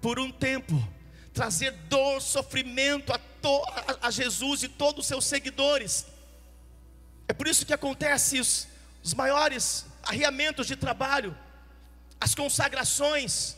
por 0.00 0.18
um 0.18 0.30
tempo, 0.30 0.76
trazer 1.32 1.72
dor, 1.88 2.20
sofrimento 2.20 3.12
a, 3.12 3.16
a, 3.16 4.08
a 4.08 4.10
Jesus 4.10 4.62
e 4.62 4.68
todos 4.68 5.00
os 5.00 5.06
seus 5.06 5.24
seguidores. 5.24 6.06
É 7.26 7.32
por 7.32 7.48
isso 7.48 7.66
que 7.66 7.72
acontece 7.72 8.38
os, 8.38 8.68
os 9.02 9.14
maiores 9.14 9.86
arriamentos 10.02 10.66
de 10.66 10.76
trabalho, 10.76 11.36
as 12.20 12.34
consagrações, 12.34 13.56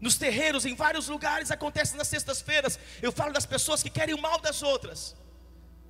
nos 0.00 0.16
terreiros, 0.16 0.64
em 0.66 0.74
vários 0.74 1.08
lugares, 1.08 1.50
acontece 1.50 1.96
nas 1.96 2.08
sextas-feiras. 2.08 2.78
Eu 3.00 3.10
falo 3.10 3.32
das 3.32 3.46
pessoas 3.46 3.82
que 3.82 3.90
querem 3.90 4.14
o 4.14 4.20
mal 4.20 4.38
das 4.38 4.62
outras. 4.62 5.16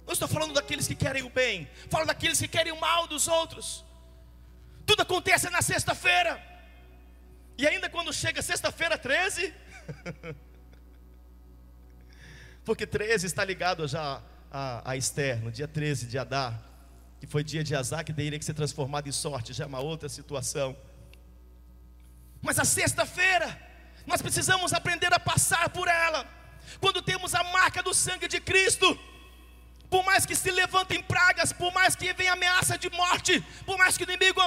Não 0.07 0.13
estou 0.13 0.29
falando 0.29 0.53
daqueles 0.53 0.87
que 0.87 0.95
querem 0.95 1.23
o 1.23 1.31
bem, 1.31 1.69
falo 1.91 2.05
daqueles 2.05 2.39
que 2.39 2.49
querem 2.49 2.73
o 2.73 2.81
mal 2.81 3.07
dos 3.07 3.27
outros. 3.27 3.85
Tudo 4.85 5.03
acontece 5.03 5.49
na 5.51 5.63
sexta-feira. 5.63 6.41
E 7.57 7.67
ainda 7.67 7.89
quando 7.89 8.13
chega 8.13 8.43
sexta-feira 8.43 8.99
13, 8.99 9.55
porque 12.65 12.87
13 12.87 13.27
está 13.27 13.45
ligado 13.45 13.87
já 13.87 14.21
a, 14.51 14.91
a 14.91 14.97
Esther, 14.97 15.43
no 15.43 15.51
dia 15.51 15.69
13 15.69 16.07
de 16.07 16.19
Adar, 16.19 16.61
que 17.21 17.27
foi 17.27 17.43
dia 17.43 17.65
de 17.65 17.75
Azar, 17.75 18.05
que 18.05 18.13
teria 18.13 18.39
que 18.39 18.45
ser 18.45 18.55
transformado 18.55 19.09
em 19.09 19.13
sorte, 19.13 19.53
já 19.53 19.65
é 19.65 19.67
uma 19.67 19.81
outra 19.81 20.09
situação. 20.09 20.77
Mas 22.43 22.59
a 22.59 22.65
sexta-feira, 22.65 23.59
nós 24.07 24.21
precisamos 24.21 24.75
aprender 24.75 25.13
a 25.15 25.19
passar 25.19 25.71
por 25.71 25.89
ela, 25.89 26.27
quando 26.81 27.01
temos 27.01 27.35
a 27.35 27.43
marca 27.45 27.83
do 27.83 27.95
sangue 27.95 28.29
de 28.29 28.41
Cristo 28.41 28.99
por 29.95 30.05
mais 30.05 30.27
que 30.27 30.35
se 30.35 30.51
levantem 30.51 31.01
pragas, 31.01 31.53
por 31.53 31.73
mais 31.73 31.95
que 31.95 32.13
venha 32.15 32.33
ameaça 32.33 32.77
de 32.77 32.91
morte, 32.91 33.41
por 33.65 33.79
mais 33.79 33.97
que 33.97 34.03
o 34.03 34.11
inimigo 34.11 34.43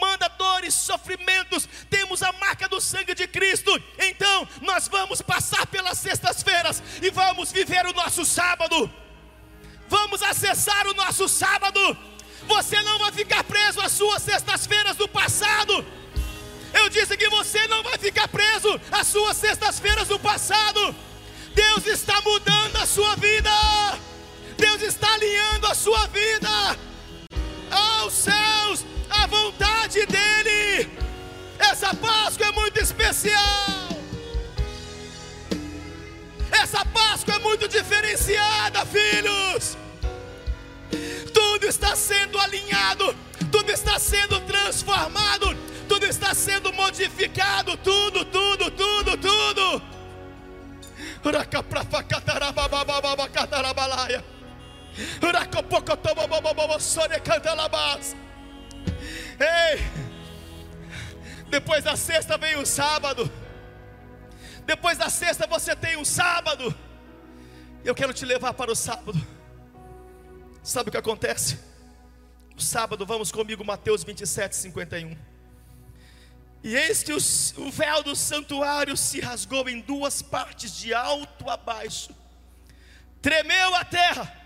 manda 0.00 0.26
dores, 0.30 0.74
sofrimentos, 0.74 1.68
temos 1.88 2.24
a 2.24 2.32
marca 2.32 2.68
do 2.68 2.80
sangue 2.80 3.14
de 3.14 3.28
Cristo. 3.28 3.70
Então, 3.96 4.48
nós 4.62 4.88
vamos 4.88 5.22
passar 5.22 5.64
pelas 5.68 5.98
sextas-feiras 5.98 6.82
e 7.00 7.08
vamos 7.10 7.52
viver 7.52 7.86
o 7.86 7.92
nosso 7.92 8.24
sábado. 8.24 8.92
Vamos 9.88 10.20
acessar 10.24 10.88
o 10.88 10.94
nosso 10.94 11.28
sábado. 11.28 11.96
Você 12.48 12.82
não 12.82 12.98
vai 12.98 13.12
ficar 13.12 13.44
preso 13.44 13.80
às 13.80 13.92
suas 13.92 14.24
sextas-feiras 14.24 14.96
do 14.96 15.06
passado. 15.06 15.86
Eu 16.72 16.88
disse 16.88 17.16
que 17.16 17.28
você 17.28 17.64
não 17.68 17.80
vai 17.84 17.96
ficar 17.96 18.26
preso 18.26 18.80
às 18.90 19.06
suas 19.06 19.36
sextas-feiras 19.36 20.08
do 20.08 20.18
passado. 20.18 20.92
Deus 21.54 21.86
está 21.86 22.20
mudando 22.22 22.76
a 22.78 22.86
sua 22.86 23.14
vida. 23.14 23.52
Deus 24.56 24.82
está 24.82 25.12
alinhando 25.14 25.66
a 25.66 25.74
sua 25.74 26.06
vida 26.08 26.48
aos 27.70 28.12
céus, 28.12 28.84
à 29.10 29.26
vontade 29.26 30.06
dEle. 30.06 30.90
Essa 31.58 31.94
Páscoa 31.94 32.46
é 32.46 32.52
muito 32.52 32.78
especial. 32.80 33.94
Essa 36.50 36.84
Páscoa 36.84 37.34
é 37.34 37.38
muito 37.38 37.66
diferenciada, 37.68 38.84
filhos. 38.86 39.76
Tudo 41.32 41.66
está 41.66 41.96
sendo 41.96 42.38
alinhado, 42.38 43.14
tudo 43.50 43.70
está 43.70 43.98
sendo 43.98 44.40
transformado, 44.40 45.56
tudo 45.88 46.06
está 46.06 46.34
sendo 46.34 46.72
modificado, 46.72 47.76
tudo, 47.78 48.24
tudo, 48.24 48.70
tudo, 48.70 49.16
tudo. 49.16 49.82
Ei, 59.40 59.80
depois 61.48 61.82
da 61.82 61.96
sexta 61.96 62.38
vem 62.38 62.56
o 62.56 62.64
sábado. 62.64 63.30
Depois 64.64 64.96
da 64.96 65.10
sexta 65.10 65.46
você 65.46 65.74
tem 65.74 65.96
um 65.96 66.04
sábado. 66.04 66.74
Eu 67.84 67.94
quero 67.94 68.14
te 68.14 68.24
levar 68.24 68.54
para 68.54 68.70
o 68.70 68.76
sábado. 68.76 69.20
Sabe 70.62 70.88
o 70.88 70.92
que 70.92 70.98
acontece? 70.98 71.58
O 72.56 72.62
sábado, 72.62 73.04
vamos 73.04 73.32
comigo, 73.32 73.64
Mateus 73.64 74.04
27, 74.04 74.54
51. 74.54 75.16
E 76.62 76.76
eis 76.76 77.02
que 77.02 77.12
os, 77.12 77.52
o 77.58 77.70
véu 77.70 78.02
do 78.02 78.16
santuário 78.16 78.96
se 78.96 79.20
rasgou 79.20 79.68
em 79.68 79.80
duas 79.80 80.22
partes, 80.22 80.74
de 80.74 80.94
alto 80.94 81.50
a 81.50 81.56
baixo. 81.56 82.14
Tremeu 83.20 83.74
a 83.74 83.84
terra 83.84 84.43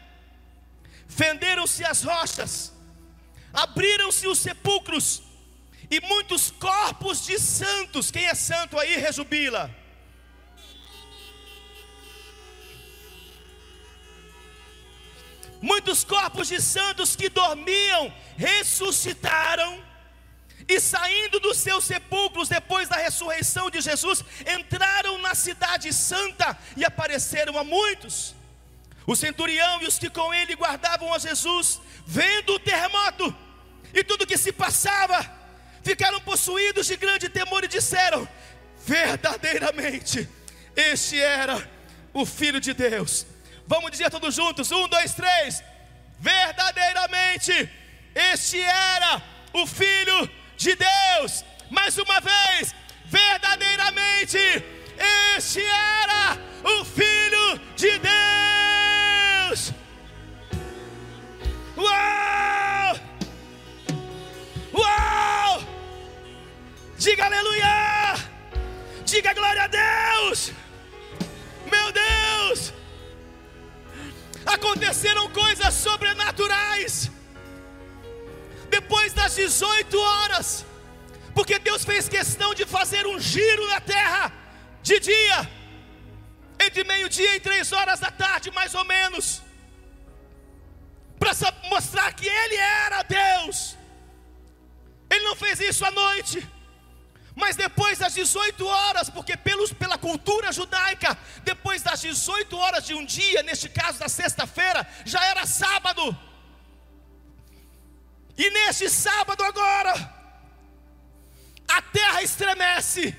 fenderam-se 1.09 1.85
as 1.85 2.03
rochas, 2.03 2.73
abriram-se 3.53 4.27
os 4.29 4.39
sepulcros, 4.39 5.23
e 5.91 6.01
muitos 6.03 6.51
corpos 6.51 7.25
de 7.25 7.39
santos, 7.39 8.11
quem 8.11 8.27
é 8.27 8.35
santo 8.35 8.79
aí, 8.79 8.97
rejubila. 8.97 9.75
Muitos 15.61 16.05
corpos 16.05 16.47
de 16.47 16.61
santos 16.61 17.17
que 17.17 17.29
dormiam 17.29 18.13
ressuscitaram, 18.37 19.83
e 20.69 20.79
saindo 20.79 21.41
dos 21.41 21.57
seus 21.57 21.85
sepulcros 21.85 22.51
depois 22.51 22.91
da 22.91 22.97
ressurreição 22.97 23.71
de 23.71 23.81
Jesus, 23.81 24.23
entraram 24.47 25.17
na 25.19 25.35
cidade 25.35 25.91
santa 25.95 26.57
e 26.77 26.85
apareceram 26.85 27.57
a 27.57 27.65
muitos. 27.65 28.35
O 29.09 29.17
centurião 29.17 29.81
e 29.83 29.87
os 29.87 29.99
que 29.99 30.11
com 30.11 30.35
ele 30.35 30.55
guardavam 30.55 31.15
a 31.15 31.19
Jesus, 31.19 31.81
vendo 32.07 32.53
o 32.53 32.59
terremoto 32.59 33.35
e 33.95 34.05
tudo 34.05 34.27
que 34.27 34.37
se 34.37 34.53
passava, 34.53 35.19
ficaram 35.83 36.21
possuídos 36.21 36.87
de 36.87 36.95
grande 36.95 37.27
temor 37.31 37.65
e 37.65 37.69
disseram: 37.69 38.29
verdadeiramente, 38.85 40.29
este 40.77 41.19
era 41.19 41.57
o 42.13 42.27
Filho 42.27 42.61
de 42.61 42.75
Deus. 42.75 43.27
Vamos 43.67 43.91
dizer 43.93 44.11
todos 44.11 44.35
juntos: 44.35 44.71
um, 44.71 44.87
dois, 44.87 45.15
três. 45.15 45.65
Verdadeiramente, 46.21 47.71
este 48.15 48.61
era 48.61 49.23
o 49.55 49.67
Filho 49.67 50.31
de 50.55 50.77
Deus. 50.77 51.47
Mais 51.71 51.97
uma 51.97 52.21
vez, 52.21 52.75
verdadeiramente, 53.07 54.39
este 55.35 55.63
era 55.63 56.37
o 56.63 56.85
Filho 56.85 57.59
de 57.75 57.99
Deus. 58.01 58.48
Uau! 61.79 62.93
Uau! 64.73 65.63
Diga 66.99 67.25
aleluia! 67.27 68.15
Diga 69.05 69.33
glória 69.33 69.65
a 69.65 69.69
Deus! 69.69 70.53
Meu 71.71 71.93
Deus! 71.93 72.73
Aconteceram 74.45 75.31
coisas 75.31 75.73
sobrenaturais. 75.75 77.11
Depois 78.69 79.13
das 79.13 79.35
18 79.37 79.99
horas, 79.99 80.67
porque 81.35 81.59
Deus 81.59 81.85
fez 81.85 82.09
questão 82.09 82.55
de 82.55 82.65
fazer 82.67 83.07
um 83.07 83.19
giro 83.21 83.67
na 83.69 83.81
terra 83.81 84.33
de 84.83 84.99
dia 84.99 85.39
entre 86.61 86.83
meio-dia 86.85 87.37
e 87.37 87.41
três 87.41 87.73
horas 87.73 88.01
da 88.01 88.11
tarde, 88.11 88.51
mais 88.51 88.75
ou 88.75 88.85
menos, 88.85 89.43
mostrar 91.89 92.13
que 92.13 92.29
ele 92.29 92.57
era 92.57 93.03
Deus. 93.03 93.77
Ele 95.11 95.25
não 95.25 95.35
fez 95.35 95.59
isso 95.59 95.85
à 95.87 95.91
noite, 95.91 96.47
mas 97.35 97.57
depois 97.57 97.99
das 97.99 98.13
18 98.13 98.67
horas, 98.67 99.09
porque 99.09 99.35
pelos, 99.39 99.73
pela 99.73 99.97
cultura 99.97 100.53
judaica, 100.53 101.17
depois 101.45 101.81
das 101.83 102.01
18 102.01 102.55
horas 102.57 102.85
de 102.85 102.93
um 102.93 103.05
dia, 103.07 103.43
neste 103.43 103.71
caso 103.71 103.99
da 103.99 104.09
sexta-feira, 104.09 104.87
já 105.07 105.25
era 105.25 105.47
sábado. 105.47 106.17
E 108.37 108.51
neste 108.51 108.91
sábado 108.91 109.43
agora, 109.43 109.95
a 111.67 111.81
terra 111.81 112.23
estremece. 112.23 113.17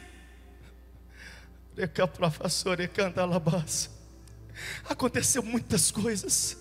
Aconteceu 4.87 5.41
muitas 5.41 5.89
coisas 5.89 6.58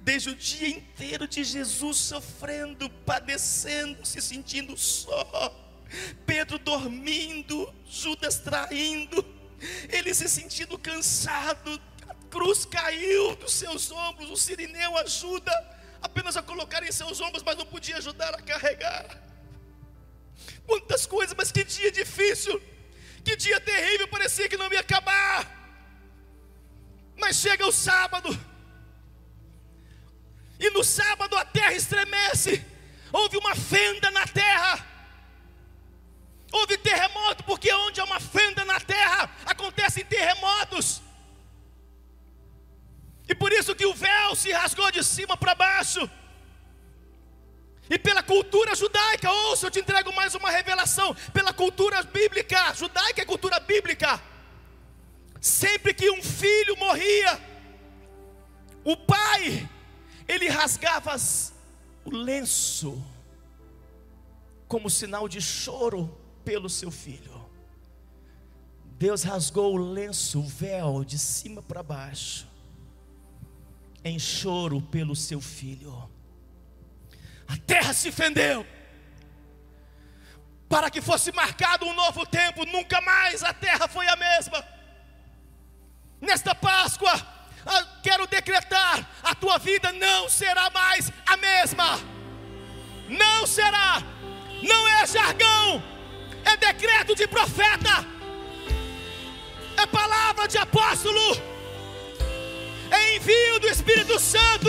desde 0.00 0.30
o 0.30 0.34
dia 0.34 0.68
inteiro 0.68 1.26
de 1.26 1.44
Jesus 1.44 1.96
sofrendo, 1.96 2.88
padecendo, 2.90 4.04
se 4.04 4.20
sentindo 4.20 4.76
só, 4.76 5.54
Pedro 6.26 6.58
dormindo, 6.58 7.72
Judas 7.86 8.38
traindo, 8.38 9.24
ele 9.88 10.12
se 10.14 10.28
sentindo 10.28 10.78
cansado, 10.78 11.80
a 12.08 12.14
cruz 12.30 12.64
caiu 12.64 13.36
dos 13.36 13.54
seus 13.54 13.90
ombros, 13.90 14.30
o 14.30 14.36
sirineu 14.36 14.96
ajuda 14.98 15.52
apenas 16.00 16.36
a 16.36 16.42
colocar 16.42 16.82
em 16.82 16.92
seus 16.92 17.20
ombros, 17.20 17.42
mas 17.42 17.56
não 17.56 17.66
podia 17.66 17.96
ajudar 17.96 18.34
a 18.34 18.42
carregar. 18.42 19.22
Muitas 20.66 21.06
coisas, 21.06 21.34
mas 21.36 21.50
que 21.50 21.64
dia 21.64 21.90
difícil, 21.90 22.60
que 23.24 23.34
dia 23.36 23.60
terrível, 23.60 24.08
parecia 24.08 24.48
que 24.48 24.56
não 24.56 24.72
ia 24.72 24.80
acabar. 24.80 25.56
Mas 27.16 27.36
chega 27.36 27.66
o 27.66 27.72
sábado, 27.72 28.28
e 30.58 30.70
no 30.70 30.82
sábado 30.82 31.36
a 31.36 31.44
terra 31.44 31.74
estremece. 31.74 32.64
Houve 33.12 33.36
uma 33.36 33.54
fenda 33.54 34.10
na 34.10 34.26
terra. 34.26 34.86
Houve 36.50 36.78
terremoto, 36.78 37.44
porque 37.44 37.72
onde 37.72 38.00
há 38.00 38.04
uma 38.04 38.20
fenda 38.20 38.64
na 38.64 38.80
terra, 38.80 39.30
acontecem 39.44 40.04
terremotos. 40.04 41.02
E 43.28 43.34
por 43.34 43.52
isso 43.52 43.74
que 43.74 43.86
o 43.86 43.94
véu 43.94 44.34
se 44.34 44.50
rasgou 44.50 44.90
de 44.90 45.04
cima 45.04 45.36
para 45.36 45.54
baixo. 45.54 46.10
E 47.90 47.98
pela 47.98 48.22
cultura 48.22 48.74
judaica, 48.74 49.30
ouça, 49.30 49.66
eu 49.66 49.70
te 49.70 49.80
entrego 49.80 50.12
mais 50.12 50.34
uma 50.34 50.50
revelação. 50.50 51.14
Pela 51.32 51.52
cultura 51.52 52.02
bíblica, 52.02 52.74
judaica 52.74 53.22
é 53.22 53.24
cultura 53.24 53.60
bíblica. 53.60 54.20
Sempre 55.40 55.94
que 55.94 56.10
um 56.10 56.22
filho 56.22 56.76
morria, 56.76 57.40
o 58.84 58.96
pai 58.96 59.68
ele 60.28 60.48
rasgava 60.48 61.16
o 62.04 62.10
lenço 62.10 63.02
como 64.68 64.90
sinal 64.90 65.26
de 65.26 65.40
choro 65.40 66.14
pelo 66.44 66.68
seu 66.68 66.90
filho. 66.90 67.38
Deus 68.98 69.22
rasgou 69.22 69.74
o 69.74 69.76
lenço, 69.76 70.40
o 70.40 70.46
véu, 70.46 71.04
de 71.04 71.18
cima 71.18 71.62
para 71.62 71.82
baixo, 71.82 72.46
em 74.04 74.18
choro 74.18 74.82
pelo 74.82 75.16
seu 75.16 75.40
filho. 75.40 76.10
A 77.46 77.56
terra 77.56 77.94
se 77.94 78.12
fendeu, 78.12 78.66
para 80.68 80.90
que 80.90 81.00
fosse 81.00 81.32
marcado 81.32 81.86
um 81.86 81.94
novo 81.94 82.26
tempo, 82.26 82.66
nunca 82.66 83.00
mais 83.00 83.42
a 83.42 83.54
terra 83.54 83.88
foi 83.88 84.06
a 84.06 84.16
mesma. 84.16 84.62
Nesta 86.20 86.54
Páscoa, 86.54 87.37
quero 88.02 88.26
decretar: 88.26 89.08
a 89.22 89.34
tua 89.34 89.58
vida 89.58 89.92
não 89.92 90.28
será 90.28 90.70
mais 90.70 91.12
a 91.26 91.36
mesma. 91.36 92.00
Não 93.08 93.46
será, 93.46 94.02
não 94.62 94.88
é 94.88 95.06
jargão, 95.06 95.82
é 96.44 96.56
decreto 96.58 97.14
de 97.14 97.26
profeta, 97.26 98.06
é 99.78 99.86
palavra 99.86 100.46
de 100.46 100.58
apóstolo, 100.58 101.40
é 102.90 103.16
envio 103.16 103.60
do 103.60 103.68
Espírito 103.68 104.20
Santo. 104.20 104.68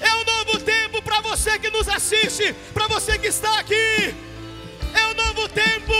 É 0.00 0.14
um 0.14 0.24
novo 0.24 0.58
tempo 0.60 1.00
para 1.02 1.20
você 1.20 1.58
que 1.58 1.70
nos 1.70 1.88
assiste, 1.88 2.52
para 2.74 2.88
você 2.88 3.18
que 3.18 3.28
está 3.28 3.58
aqui. 3.60 4.14
É 4.94 5.06
um 5.08 5.14
novo 5.14 5.48
tempo, 5.48 5.92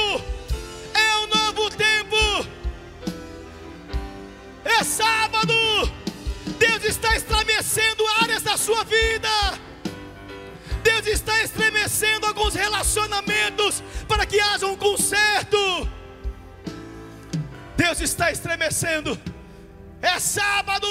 é 4.78 4.84
sábado. 4.84 5.52
Deus 6.58 6.84
está 6.84 7.16
estremecendo 7.16 8.04
áreas 8.20 8.42
da 8.42 8.56
sua 8.56 8.84
vida. 8.84 9.28
Deus 10.82 11.06
está 11.06 11.42
estremecendo 11.42 12.26
alguns 12.26 12.54
relacionamentos 12.54 13.82
para 14.06 14.24
que 14.24 14.40
haja 14.40 14.66
um 14.66 14.76
conserto. 14.76 15.58
Deus 17.76 18.00
está 18.00 18.30
estremecendo. 18.30 19.20
É 20.00 20.18
sábado. 20.20 20.86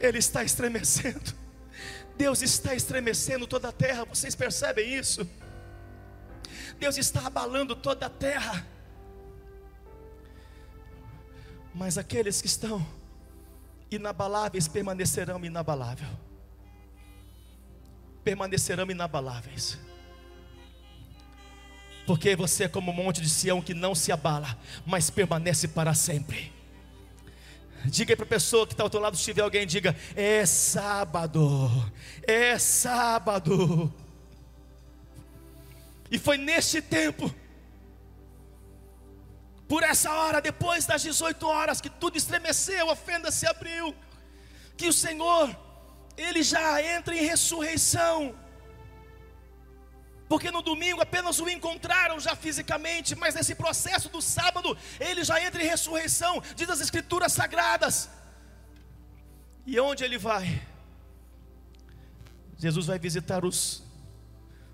Ele 0.00 0.18
está 0.18 0.44
estremecendo. 0.44 1.34
Deus 2.16 2.42
está 2.42 2.74
estremecendo 2.74 3.46
toda 3.46 3.68
a 3.68 3.72
terra. 3.72 4.04
Vocês 4.04 4.34
percebem 4.36 4.94
isso? 4.94 5.28
Deus 6.78 6.96
está 6.96 7.26
abalando 7.26 7.74
toda 7.74 8.06
a 8.06 8.10
terra. 8.10 8.73
Mas 11.74 11.98
aqueles 11.98 12.40
que 12.40 12.46
estão 12.46 12.86
inabaláveis 13.90 14.68
permanecerão 14.68 15.44
inabalável. 15.44 16.08
Permanecerão 18.22 18.88
inabaláveis. 18.90 19.78
Porque 22.06 22.36
você 22.36 22.64
é 22.64 22.68
como 22.68 22.90
o 22.90 22.94
monte 22.94 23.20
de 23.20 23.28
Sião 23.28 23.60
que 23.60 23.74
não 23.74 23.94
se 23.94 24.12
abala, 24.12 24.56
mas 24.86 25.10
permanece 25.10 25.66
para 25.66 25.94
sempre. 25.94 26.52
Diga 27.86 28.16
para 28.16 28.24
a 28.24 28.28
pessoa 28.28 28.66
que 28.66 28.72
está 28.72 28.82
ao 28.82 28.90
teu 28.90 29.00
lado, 29.00 29.16
se 29.16 29.24
tiver 29.24 29.42
alguém, 29.42 29.66
diga: 29.66 29.96
é 30.14 30.46
sábado, 30.46 31.70
é 32.22 32.58
sábado. 32.58 33.92
E 36.10 36.18
foi 36.18 36.38
neste 36.38 36.80
tempo 36.80 37.34
por 39.68 39.82
essa 39.82 40.12
hora, 40.12 40.40
depois 40.40 40.84
das 40.84 41.02
18 41.02 41.46
horas, 41.46 41.80
que 41.80 41.88
tudo 41.88 42.16
estremeceu, 42.16 42.90
a 42.90 42.96
fenda 42.96 43.30
se 43.30 43.46
abriu, 43.46 43.94
que 44.76 44.86
o 44.86 44.92
Senhor, 44.92 45.56
Ele 46.16 46.42
já 46.42 46.82
entra 46.82 47.16
em 47.16 47.24
ressurreição. 47.24 48.34
Porque 50.28 50.50
no 50.50 50.62
domingo 50.62 51.00
apenas 51.00 51.38
o 51.38 51.48
encontraram 51.48 52.18
já 52.18 52.34
fisicamente, 52.34 53.14
mas 53.14 53.34
nesse 53.34 53.54
processo 53.54 54.08
do 54.08 54.20
sábado, 54.22 54.76
ele 54.98 55.22
já 55.22 55.40
entra 55.42 55.62
em 55.62 55.66
ressurreição, 55.66 56.42
diz 56.56 56.68
as 56.68 56.80
Escrituras 56.80 57.32
Sagradas. 57.32 58.08
E 59.66 59.78
onde 59.78 60.02
ele 60.02 60.18
vai? 60.18 60.62
Jesus 62.58 62.86
vai 62.86 62.98
visitar 62.98 63.44
os, 63.44 63.82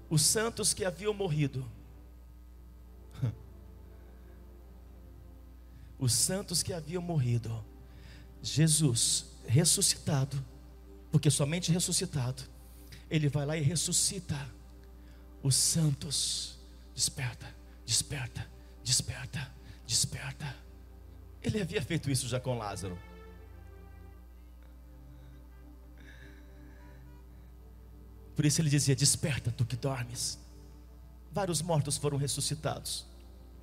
os 0.08 0.22
santos 0.22 0.72
que 0.72 0.84
haviam 0.84 1.12
morrido 1.12 1.68
os 6.00 6.12
santos 6.12 6.62
que 6.62 6.72
haviam 6.72 7.02
morrido. 7.02 7.64
Jesus 8.42 9.26
ressuscitado, 9.46 10.42
porque 11.12 11.30
somente 11.30 11.70
ressuscitado, 11.70 12.42
ele 13.10 13.28
vai 13.28 13.44
lá 13.44 13.56
e 13.56 13.60
ressuscita 13.60 14.36
os 15.42 15.54
santos. 15.54 16.58
Desperta, 16.94 17.54
desperta, 17.84 18.46
desperta, 18.82 19.52
desperta. 19.86 20.56
Ele 21.42 21.60
havia 21.60 21.82
feito 21.82 22.10
isso 22.10 22.26
já 22.26 22.40
com 22.40 22.56
Lázaro. 22.56 22.98
Por 28.34 28.46
isso 28.46 28.60
ele 28.60 28.70
dizia: 28.70 28.96
Desperta, 28.96 29.50
tu 29.50 29.66
que 29.66 29.76
dormes. 29.76 30.38
Vários 31.32 31.62
mortos 31.62 31.96
foram 31.96 32.16
ressuscitados, 32.16 33.06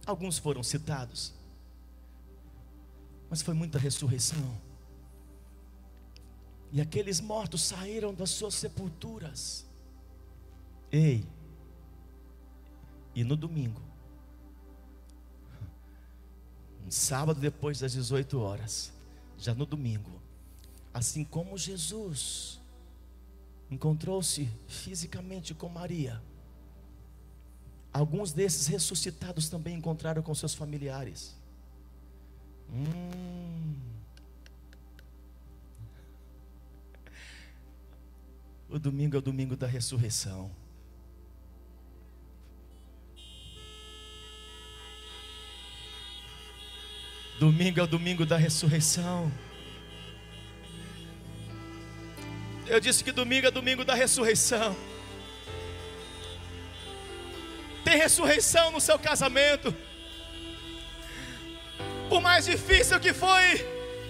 alguns 0.06 0.38
foram 0.38 0.63
citados, 0.63 1.34
mas 3.30 3.42
foi 3.42 3.54
muita 3.54 3.78
ressurreição. 3.78 4.58
E 6.72 6.82
aqueles 6.82 7.20
mortos 7.22 7.62
saíram 7.62 8.13
das 8.13 8.30
suas 8.30 8.54
sepulturas. 8.56 9.66
Ei, 10.92 11.26
e 13.16 13.24
no 13.24 13.36
domingo, 13.36 13.82
um 16.86 16.92
sábado 16.92 17.40
depois 17.40 17.80
das 17.80 17.94
18 17.94 18.40
horas, 18.40 18.94
já 19.38 19.54
no 19.54 19.66
domingo, 19.66 20.22
assim 20.94 21.24
como 21.24 21.58
Jesus 21.58 22.62
encontrou-se 23.70 24.50
fisicamente 24.68 25.54
com 25.54 25.68
Maria, 25.68 26.22
Alguns 27.98 28.32
desses 28.32 28.68
ressuscitados 28.68 29.50
também 29.50 29.76
encontraram 29.76 30.22
com 30.22 30.34
seus 30.36 30.54
familiares. 30.54 31.36
Hum. 32.69 33.08
O 38.69 38.77
domingo 38.77 39.15
é 39.15 39.19
o 39.19 39.21
domingo 39.21 39.56
da 39.56 39.65
ressurreição. 39.65 40.51
Domingo 47.39 47.80
é 47.80 47.84
o 47.84 47.88
domingo 47.88 48.25
da 48.25 48.36
ressurreição. 48.36 49.32
Eu 52.65 52.80
disse 52.80 53.03
que 53.03 53.12
domingo 53.12 53.47
é 53.47 53.51
domingo 53.51 53.86
da 53.86 53.93
ressurreição. 53.93 54.75
Tem 57.84 57.95
ressurreição 57.95 58.71
no 58.71 58.82
seu 58.82 58.99
casamento. 58.99 59.73
Por 62.10 62.22
mais 62.22 62.46
difícil 62.46 63.00
que 63.00 63.13
foi, 63.13 63.65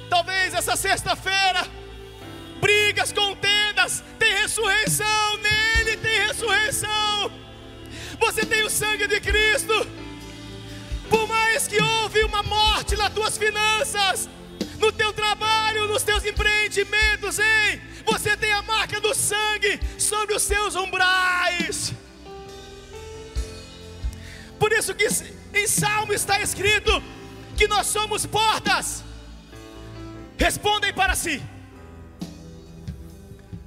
talvez 0.09 0.53
essa 0.53 0.75
sexta-feira, 0.75 1.67
brigas, 2.61 3.11
contendas, 3.11 4.03
tem 4.19 4.33
ressurreição, 4.33 5.37
nele 5.37 5.97
tem 5.97 6.27
ressurreição. 6.27 7.31
Você 8.19 8.45
tem 8.45 8.63
o 8.63 8.69
sangue 8.69 9.07
de 9.07 9.19
Cristo. 9.19 9.87
Por 11.09 11.27
mais 11.27 11.67
que 11.67 11.81
houve 11.81 12.23
uma 12.23 12.43
morte 12.43 12.95
nas 12.95 13.13
tuas 13.13 13.37
finanças, 13.37 14.29
no 14.79 14.91
teu 14.91 15.11
trabalho, 15.13 15.87
nos 15.87 16.03
teus 16.03 16.23
empreendimentos, 16.23 17.39
hein? 17.39 17.81
Você 18.05 18.37
tem 18.37 18.51
a 18.51 18.61
marca 18.61 18.99
do 18.99 19.13
sangue 19.15 19.79
sobre 19.97 20.35
os 20.35 20.43
seus 20.43 20.75
umbrais. 20.75 21.93
Por 24.59 24.71
isso 24.71 24.93
que 24.93 25.07
em 25.53 25.67
Salmo 25.67 26.13
está 26.13 26.39
escrito 26.41 27.01
que 27.57 27.67
nós 27.67 27.87
somos 27.87 28.25
portas. 28.25 29.03
Respondem 30.37 30.93
para 30.93 31.15
si. 31.15 31.41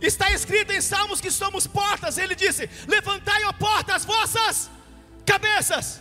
Está 0.00 0.30
escrito 0.30 0.72
em 0.72 0.80
Salmos 0.80 1.20
que 1.20 1.30
somos 1.30 1.66
portas. 1.66 2.16
Ele 2.16 2.34
disse: 2.34 2.70
Levantai, 2.86 3.42
a 3.44 3.52
porta, 3.52 3.94
as 3.94 4.04
vossas 4.04 4.70
cabeças. 5.26 6.00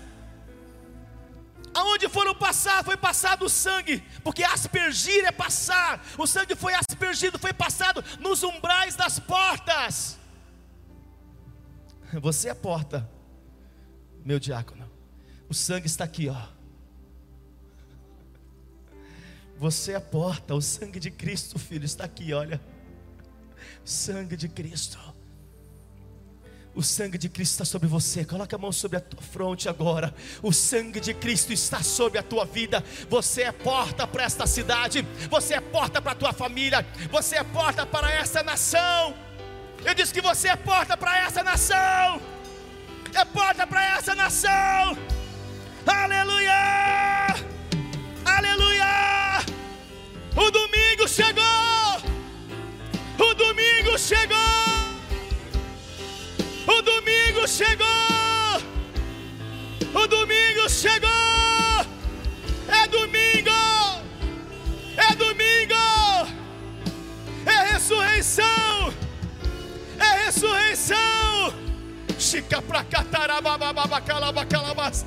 Aonde 1.74 2.10
foram 2.10 2.34
passar, 2.34 2.84
foi 2.84 2.98
passado 2.98 3.46
o 3.46 3.50
sangue, 3.50 4.04
porque 4.24 4.44
aspergir 4.44 5.24
é 5.26 5.32
passar. 5.32 6.04
O 6.18 6.26
sangue 6.26 6.56
foi 6.56 6.74
aspergido, 6.74 7.38
foi 7.38 7.54
passado 7.54 8.04
nos 8.20 8.42
umbrais 8.44 8.96
das 8.96 9.20
portas. 9.20 10.18
Você 12.14 12.48
é 12.48 12.52
a 12.52 12.56
porta, 12.56 13.08
meu 14.26 14.40
diácono. 14.40 14.90
O 15.48 15.54
sangue 15.54 15.86
está 15.86 16.04
aqui, 16.06 16.28
ó. 16.28 16.59
Você 19.60 19.92
é 19.92 19.96
a 19.96 20.02
porta, 20.02 20.56
o 20.56 20.62
sangue 20.62 21.02
de 21.02 21.12
Cristo, 21.12 21.60
filho, 21.60 21.84
está 21.84 22.06
aqui, 22.06 22.32
olha. 22.34 22.62
Sangue 23.84 24.38
de 24.38 24.48
Cristo. 24.48 24.98
O 26.74 26.82
sangue 26.82 27.18
de 27.18 27.28
Cristo 27.28 27.52
está 27.52 27.66
sobre 27.66 27.90
você. 27.90 28.24
Coloca 28.24 28.56
a 28.56 28.60
mão 28.60 28.72
sobre 28.72 28.96
a 28.96 29.02
tua 29.02 29.22
fronte 29.22 29.68
agora. 29.68 30.16
O 30.42 30.54
sangue 30.54 31.02
de 31.02 31.14
Cristo 31.14 31.52
está 31.52 31.84
sobre 31.84 32.18
a 32.18 32.24
tua 32.24 32.46
vida. 32.46 32.82
Você 33.10 33.42
é 33.42 33.52
porta 33.52 34.08
para 34.08 34.24
esta 34.24 34.48
cidade. 34.48 35.06
Você 35.30 35.56
é 35.56 35.60
porta 35.60 36.02
para 36.02 36.14
a 36.14 36.16
tua 36.16 36.32
família. 36.32 36.86
Você 37.12 37.36
é 37.36 37.44
porta 37.44 37.86
para 37.86 38.10
essa 38.14 38.42
nação. 38.42 39.14
Eu 39.84 39.94
disse 39.94 40.14
que 40.14 40.22
você 40.22 40.48
é 40.48 40.56
porta 40.56 40.96
para 40.96 41.20
essa 41.20 41.44
nação. 41.44 42.22
É 43.14 43.26
porta 43.26 43.68
para 43.68 43.98
essa 43.98 44.16
nação. 44.16 44.98
Aleluia! 45.86 47.49
O 50.40 50.50
domingo 50.52 51.06
chegou! 51.06 51.44
O 53.20 53.34
domingo 53.34 53.98
chegou! 54.00 54.38
O 56.66 56.82
domingo 56.82 57.46
chegou! 57.46 57.86
O 59.94 60.08
domingo 60.08 60.70
chegou! 60.70 61.10
É 62.70 62.88
domingo! 62.88 63.52
É 64.96 65.14
domingo! 65.16 65.76
É 67.46 67.74
ressurreição! 67.74 68.94
É 70.00 70.24
ressurreição! 70.24 71.54
Chica 72.18 72.62
pra 72.62 72.86
catarabababacalabacalabas. 72.86 75.06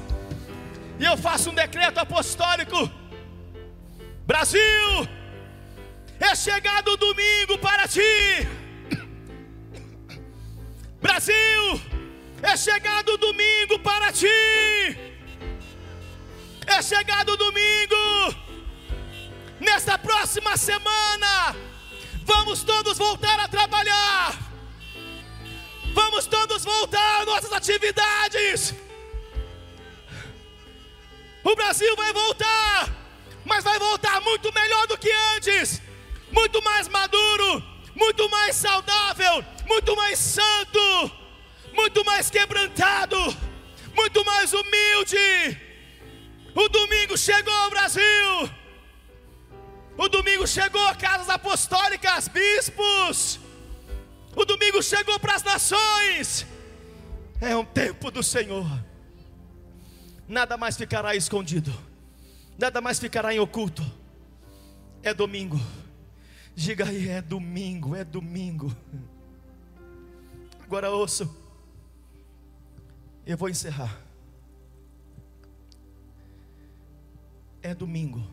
E 1.01 1.07
eu 1.07 1.17
faço 1.17 1.49
um 1.49 1.55
decreto 1.55 2.01
apostólico. 2.01 2.91
Brasil! 4.27 5.22
É 6.31 6.37
chegado 6.37 6.93
o 6.93 6.97
domingo 6.97 7.59
para 7.59 7.89
ti. 7.89 8.47
Brasil, 11.01 11.63
é 12.41 12.57
chegado 12.57 13.09
o 13.15 13.19
domingo 13.19 13.77
para 13.81 14.13
ti. 14.13 14.27
É 16.65 16.81
chegado 16.81 17.31
o 17.31 17.37
domingo. 17.37 18.03
Nesta 19.59 19.99
próxima 19.99 20.57
semana, 20.57 21.57
vamos 22.25 22.63
todos 22.63 22.97
voltar 22.99 23.41
a 23.41 23.49
trabalhar. 23.49 24.39
Vamos 25.93 26.27
todos 26.27 26.65
voltar 26.65 27.21
às 27.21 27.27
nossas 27.27 27.53
atividades. 27.53 28.75
O 31.43 31.57
Brasil 31.57 31.97
vai 31.97 32.13
voltar, 32.13 32.89
mas 33.45 33.65
vai 33.65 33.79
voltar 33.81 34.21
muito 34.21 34.53
melhor 34.53 34.87
do 34.87 34.97
que 34.97 35.11
antes, 35.35 35.83
muito 36.33 36.63
mais 36.63 36.89
maduro, 36.89 37.63
muito 37.95 38.29
mais 38.29 38.57
saudável, 38.57 39.45
muito 39.67 39.95
mais 39.95 40.19
santo, 40.19 41.13
muito 41.73 42.05
mais 42.05 42.31
quebrantado, 42.31 43.17
muito 43.95 44.25
mais 44.25 44.53
humilde. 44.53 45.61
O 46.55 46.69
domingo 46.69 47.17
chegou 47.17 47.55
ao 47.55 47.71
Brasil. 47.71 48.51
O 49.97 50.09
domingo 50.09 50.47
chegou 50.47 50.85
a 50.87 50.95
casas 50.95 51.29
apostólicas, 51.29 52.29
bispos. 52.29 53.39
O 54.35 54.45
domingo 54.45 54.83
chegou 54.83 55.19
para 55.21 55.35
as 55.35 55.43
nações. 55.43 56.47
É 57.41 57.57
um 57.57 57.65
tempo 57.65 58.11
do 58.11 58.23
Senhor. 58.23 58.67
Nada 60.27 60.57
mais 60.57 60.77
ficará 60.77 61.15
escondido. 61.15 61.73
Nada 62.59 62.81
mais 62.81 62.99
ficará 62.99 63.35
em 63.35 63.41
oculto. 63.41 63.85
É 65.03 65.13
domingo. 65.13 65.61
Diga 66.55 66.87
aí, 66.87 67.09
é 67.09 67.23
domingo, 67.23 67.97
é 67.97 68.05
domingo. 68.05 68.75
Agora 70.63 70.91
ouço. 70.91 71.35
Eu 73.27 73.37
vou 73.37 73.49
encerrar. 73.49 74.01
É 77.63 77.75
domingo. 77.75 78.27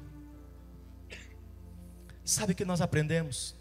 Sabe 2.26 2.54
o 2.54 2.56
que 2.56 2.66
nós 2.66 2.82
aprendemos? 2.82 3.56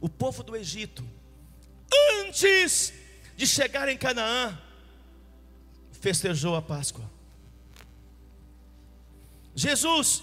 O 0.00 0.08
povo 0.08 0.42
do 0.42 0.56
Egito, 0.56 1.04
antes 2.20 2.92
de 3.36 3.46
chegar 3.46 3.88
em 3.88 3.96
Canaã, 3.96 4.58
festejou 5.92 6.56
a 6.56 6.62
Páscoa. 6.62 7.10
Jesus 9.54 10.22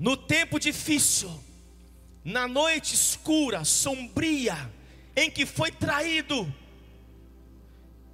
no 0.00 0.16
tempo 0.16 0.58
difícil, 0.58 1.30
na 2.24 2.48
noite 2.48 2.94
escura, 2.94 3.66
sombria, 3.66 4.56
em 5.14 5.30
que 5.30 5.44
foi 5.44 5.70
traído, 5.70 6.50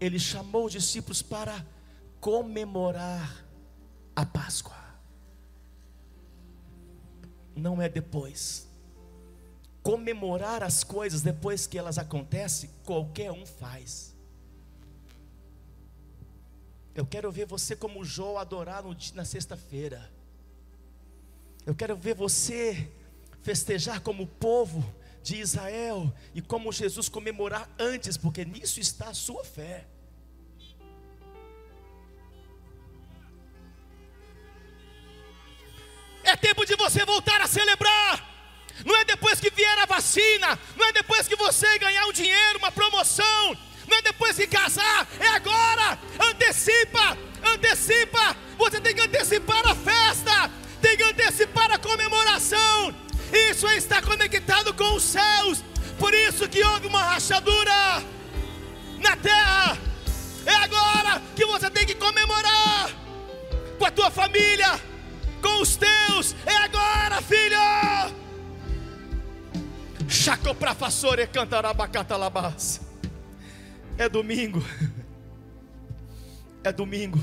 ele 0.01 0.19
chamou 0.19 0.65
os 0.65 0.73
discípulos 0.73 1.23
para 1.23 1.65
comemorar 2.21 3.47
a 4.17 4.27
Páscoa. 4.27 4.75
Não 7.55 7.81
é 7.81 7.89
depois. 7.89 8.67
Comemorar 9.81 10.65
as 10.65 10.83
coisas 10.83 11.23
depois 11.23 11.69
que 11.69 11.79
elas 11.79 11.99
acontecem, 11.99 12.69
qualquer 12.85 13.31
um 13.31 13.47
faz. 13.47 14.13
Eu 16.97 17.07
quero 17.07 17.31
ver 17.31 17.47
você 17.47 17.77
como 17.77 18.05
Jó 18.05 18.39
adorar 18.39 18.83
no, 18.83 18.97
na 19.15 19.25
sexta-feira. 19.25 20.16
Eu 21.67 21.75
quero 21.75 21.97
ver 21.97 22.15
você 22.15 22.89
festejar 23.43 24.01
como 24.01 24.23
o 24.23 24.27
povo 24.27 24.95
de 25.21 25.41
Israel 25.41 26.15
e 26.33 26.41
como 26.41 26.71
Jesus 26.71 27.09
comemorar 27.09 27.69
antes, 27.77 28.17
porque 28.17 28.45
nisso 28.45 28.79
está 28.79 29.09
a 29.09 29.15
sua 29.15 29.43
fé. 29.45 29.85
É 36.23 36.37
tempo 36.37 36.65
de 36.65 36.77
você 36.77 37.05
voltar 37.05 37.41
a 37.41 37.49
celebrar. 37.49 38.25
Não 38.85 38.97
é 38.97 39.05
depois 39.05 39.41
que 39.41 39.51
vier 39.51 39.79
a 39.79 39.87
vacina, 39.87 40.57
não 40.77 40.87
é 40.87 40.93
depois 40.93 41.27
que 41.27 41.35
você 41.35 41.79
ganhar 41.81 42.07
um 42.07 42.13
dinheiro, 42.13 42.59
uma 42.59 42.71
promoção, 42.71 43.57
não 43.89 43.97
é 43.97 44.03
depois 44.03 44.37
que 44.37 44.47
casar, 44.47 45.09
é 45.19 45.29
agora. 45.29 45.99
Antecipa, 46.31 47.19
antecipa. 47.43 48.37
Você 48.57 48.81
tem 48.81 48.95
que 48.95 49.01
antecipar 49.01 49.67
a 49.67 49.75
festa, 49.75 50.51
tem 50.81 50.97
que 50.97 51.03
antecipar 51.03 51.71
a 51.73 51.79
comemoração. 51.79 52.95
Isso 53.33 53.67
estar 53.69 54.03
conectado 54.03 54.73
com 54.75 54.95
os 54.95 55.03
céus. 55.03 55.65
Por 55.99 56.13
isso 56.15 56.49
que 56.49 56.63
houve 56.63 56.87
uma 56.87 57.03
rachadura 57.03 58.03
na 58.99 59.17
terra. 59.17 59.79
É 60.45 60.55
agora 60.55 61.21
que 61.35 61.45
você 61.45 61.69
tem 61.71 61.85
que 61.85 61.95
comemorar 61.95 62.91
com 63.79 63.85
a 63.85 63.91
tua 63.91 64.11
família, 64.11 64.81
com 65.43 65.61
os 65.61 65.77
teus. 65.77 66.37
É 66.47 66.57
agora, 66.57 67.21
filho. 67.23 67.57
Chaco 70.09 70.55
pra 70.55 70.75
fassore 70.75 71.27
cantarabacata 71.27 72.15
É 73.99 74.09
domingo. 74.09 74.63
É 76.65 76.73
domingo. 76.73 77.21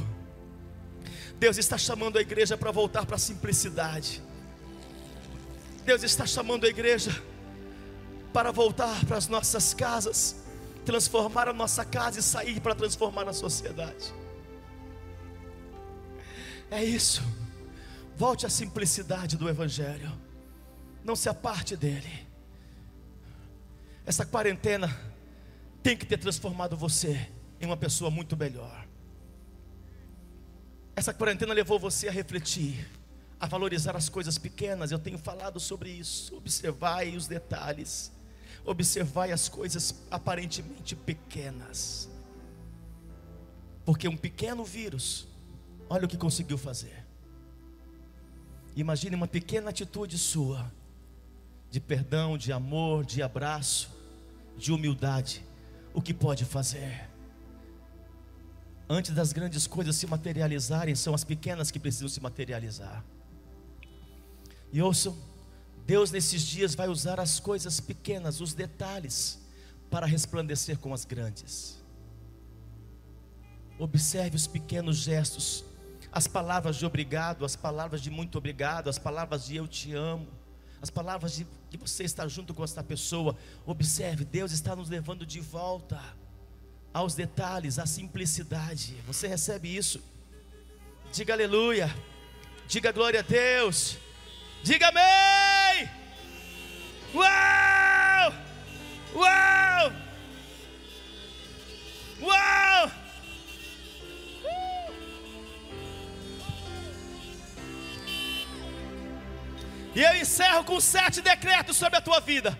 Deus 1.43 1.57
está 1.57 1.77
chamando 1.77 2.17
a 2.17 2.21
igreja 2.21 2.57
para 2.57 2.71
voltar 2.71 3.05
para 3.05 3.17
a 3.17 3.19
simplicidade. 3.19 4.23
Deus 5.83 6.01
está 6.01 6.25
chamando 6.25 6.63
a 6.63 6.69
igreja 6.69 7.11
para 8.31 8.49
voltar 8.49 9.03
para 9.03 9.17
as 9.17 9.27
nossas 9.27 9.73
casas, 9.73 10.37
transformar 10.85 11.49
a 11.49 11.53
nossa 11.53 11.83
casa 11.83 12.17
e 12.17 12.23
sair 12.23 12.61
para 12.61 12.73
transformar 12.73 13.27
a 13.27 13.33
sociedade. 13.33 14.13
É 16.71 16.81
isso. 16.81 17.21
Volte 18.15 18.45
à 18.45 18.49
simplicidade 18.49 19.35
do 19.35 19.49
Evangelho. 19.49 20.17
Não 21.03 21.13
se 21.13 21.27
aparte 21.27 21.75
dele. 21.75 22.25
Essa 24.05 24.25
quarentena 24.25 24.97
tem 25.83 25.97
que 25.97 26.05
ter 26.05 26.19
transformado 26.19 26.77
você 26.77 27.29
em 27.59 27.65
uma 27.65 27.75
pessoa 27.75 28.09
muito 28.09 28.37
melhor. 28.37 28.82
Essa 30.95 31.13
quarentena 31.13 31.53
levou 31.53 31.79
você 31.79 32.07
a 32.07 32.11
refletir, 32.11 32.87
a 33.39 33.47
valorizar 33.47 33.95
as 33.95 34.09
coisas 34.09 34.37
pequenas. 34.37 34.91
Eu 34.91 34.99
tenho 34.99 35.17
falado 35.17 35.59
sobre 35.59 35.89
isso. 35.89 36.35
Observai 36.35 37.15
os 37.15 37.27
detalhes. 37.27 38.11
Observai 38.63 39.31
as 39.31 39.49
coisas 39.49 39.95
aparentemente 40.11 40.95
pequenas. 40.95 42.09
Porque 43.85 44.07
um 44.07 44.15
pequeno 44.15 44.63
vírus, 44.63 45.27
olha 45.89 46.05
o 46.05 46.07
que 46.07 46.17
conseguiu 46.17 46.57
fazer. 46.57 47.03
Imagine 48.75 49.15
uma 49.15 49.27
pequena 49.27 49.69
atitude 49.69 50.17
sua, 50.17 50.71
de 51.69 51.79
perdão, 51.79 52.37
de 52.37 52.51
amor, 52.51 53.03
de 53.05 53.21
abraço, 53.21 53.89
de 54.57 54.71
humildade, 54.71 55.43
o 55.93 56.01
que 56.01 56.13
pode 56.13 56.45
fazer. 56.45 57.12
Antes 58.93 59.15
das 59.15 59.33
grandes 59.33 59.65
coisas 59.65 59.95
se 59.95 60.05
materializarem, 60.05 60.93
são 60.93 61.15
as 61.15 61.23
pequenas 61.23 61.71
que 61.71 61.79
precisam 61.79 62.07
se 62.07 62.21
materializar. 62.21 63.03
E 64.71 64.79
ouçam, 64.83 65.17
Deus 65.83 66.11
nesses 66.11 66.43
dias 66.43 66.75
vai 66.75 66.87
usar 66.87 67.19
as 67.19 67.39
coisas 67.39 67.79
pequenas, 67.79 68.39
os 68.39 68.53
detalhes, 68.53 69.41
para 69.89 70.05
resplandecer 70.05 70.77
com 70.77 70.93
as 70.93 71.05
grandes. 71.05 71.83
Observe 73.79 74.35
os 74.35 74.45
pequenos 74.45 74.97
gestos, 74.97 75.65
as 76.11 76.27
palavras 76.27 76.75
de 76.75 76.85
obrigado, 76.85 77.43
as 77.45 77.55
palavras 77.55 77.99
de 77.99 78.11
muito 78.11 78.37
obrigado, 78.37 78.91
as 78.91 78.99
palavras 78.99 79.47
de 79.47 79.55
eu 79.55 79.67
te 79.67 79.91
amo, 79.91 80.27
as 80.79 80.91
palavras 80.91 81.35
de 81.35 81.47
que 81.71 81.77
você 81.77 82.03
está 82.03 82.27
junto 82.27 82.53
com 82.53 82.63
esta 82.63 82.83
pessoa. 82.83 83.35
Observe, 83.65 84.23
Deus 84.23 84.51
está 84.51 84.75
nos 84.75 84.87
levando 84.87 85.25
de 85.25 85.39
volta 85.39 85.99
aos 86.93 87.15
detalhes, 87.15 87.79
à 87.79 87.85
simplicidade. 87.85 88.95
Você 89.07 89.27
recebe 89.27 89.75
isso? 89.75 90.01
Diga 91.11 91.33
aleluia, 91.33 91.93
diga 92.67 92.91
glória 92.91 93.19
a 93.19 93.23
Deus, 93.23 93.97
diga 94.63 94.87
amém. 94.89 95.89
Uau! 97.13 98.33
Uau! 99.15 99.93
Uau! 102.21 102.91
E 109.95 110.01
eu 110.01 110.15
encerro 110.15 110.63
com 110.63 110.79
sete 110.79 111.21
decretos 111.21 111.77
sobre 111.77 111.97
a 111.97 112.01
tua 112.01 112.19
vida. 112.19 112.57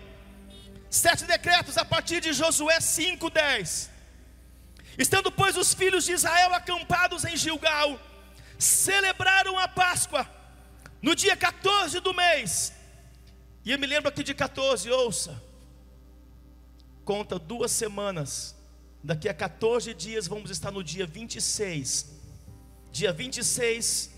Sete 0.88 1.24
decretos 1.24 1.76
a 1.76 1.84
partir 1.84 2.20
de 2.20 2.32
Josué 2.32 2.78
5:10. 2.78 3.93
Estando, 4.98 5.30
pois, 5.30 5.56
os 5.56 5.74
filhos 5.74 6.04
de 6.04 6.12
Israel 6.12 6.54
acampados 6.54 7.24
em 7.24 7.36
Gilgal, 7.36 8.00
celebraram 8.58 9.58
a 9.58 9.66
Páscoa 9.66 10.28
no 11.02 11.14
dia 11.14 11.36
14 11.36 12.00
do 12.00 12.14
mês. 12.14 12.72
E 13.64 13.72
eu 13.72 13.78
me 13.78 13.86
lembro 13.86 14.08
aqui 14.08 14.22
de 14.22 14.34
14, 14.34 14.90
ouça. 14.90 15.42
Conta 17.04 17.38
duas 17.38 17.70
semanas. 17.70 18.54
Daqui 19.02 19.28
a 19.28 19.34
14 19.34 19.92
dias 19.92 20.26
vamos 20.26 20.50
estar 20.50 20.70
no 20.70 20.82
dia 20.82 21.06
26. 21.06 22.06
Dia 22.90 23.12
26 23.12 24.14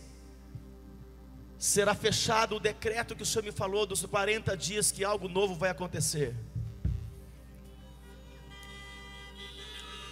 será 1.58 1.94
fechado 1.94 2.56
o 2.56 2.60
decreto 2.60 3.16
que 3.16 3.22
o 3.22 3.26
Senhor 3.26 3.44
me 3.44 3.50
falou 3.50 3.86
dos 3.86 4.04
40 4.04 4.56
dias 4.56 4.92
que 4.92 5.02
algo 5.04 5.28
novo 5.28 5.54
vai 5.54 5.70
acontecer. 5.70 6.36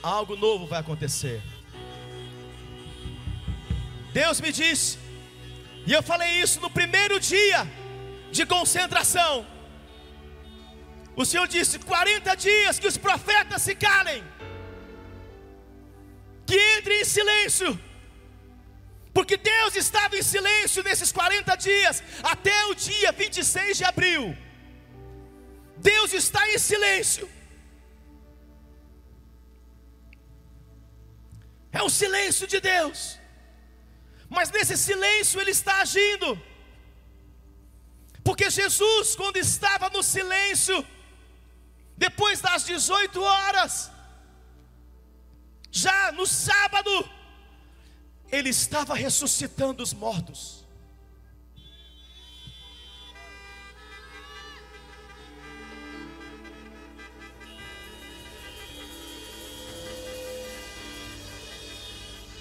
Algo 0.04 0.36
novo 0.36 0.66
vai 0.66 0.80
acontecer. 0.80 1.40
Deus 4.12 4.40
me 4.40 4.52
disse, 4.52 4.98
e 5.86 5.92
eu 5.92 6.02
falei 6.02 6.30
isso 6.42 6.60
no 6.60 6.70
primeiro 6.70 7.18
dia 7.18 7.66
de 8.30 8.44
concentração. 8.44 9.46
O 11.16 11.24
Senhor 11.24 11.48
disse: 11.48 11.78
40 11.78 12.34
dias 12.36 12.78
que 12.78 12.86
os 12.86 12.98
profetas 12.98 13.62
se 13.62 13.74
calem, 13.74 14.22
que 16.46 16.56
entrem 16.76 17.00
em 17.00 17.04
silêncio, 17.04 17.78
porque 19.12 19.36
Deus 19.36 19.74
estava 19.76 20.16
em 20.16 20.22
silêncio 20.22 20.82
nesses 20.82 21.10
40 21.12 21.56
dias, 21.56 22.02
até 22.22 22.66
o 22.66 22.74
dia 22.74 23.12
26 23.12 23.78
de 23.78 23.84
abril. 23.84 24.36
Deus 25.76 26.12
está 26.12 26.42
em 26.52 26.58
silêncio. 26.58 27.28
É 31.78 31.82
o 31.82 31.90
silêncio 31.90 32.46
de 32.46 32.60
Deus. 32.60 33.18
Mas 34.28 34.50
nesse 34.50 34.76
silêncio 34.76 35.40
Ele 35.40 35.50
está 35.50 35.80
agindo. 35.80 36.40
Porque 38.22 38.48
Jesus, 38.48 39.14
quando 39.16 39.36
estava 39.36 39.90
no 39.90 40.02
silêncio, 40.02 40.86
depois 41.96 42.40
das 42.40 42.64
18 42.64 43.22
horas, 43.22 43.90
já 45.70 46.12
no 46.12 46.26
sábado, 46.26 47.10
Ele 48.30 48.48
estava 48.48 48.94
ressuscitando 48.94 49.82
os 49.82 49.92
mortos. 49.92 50.63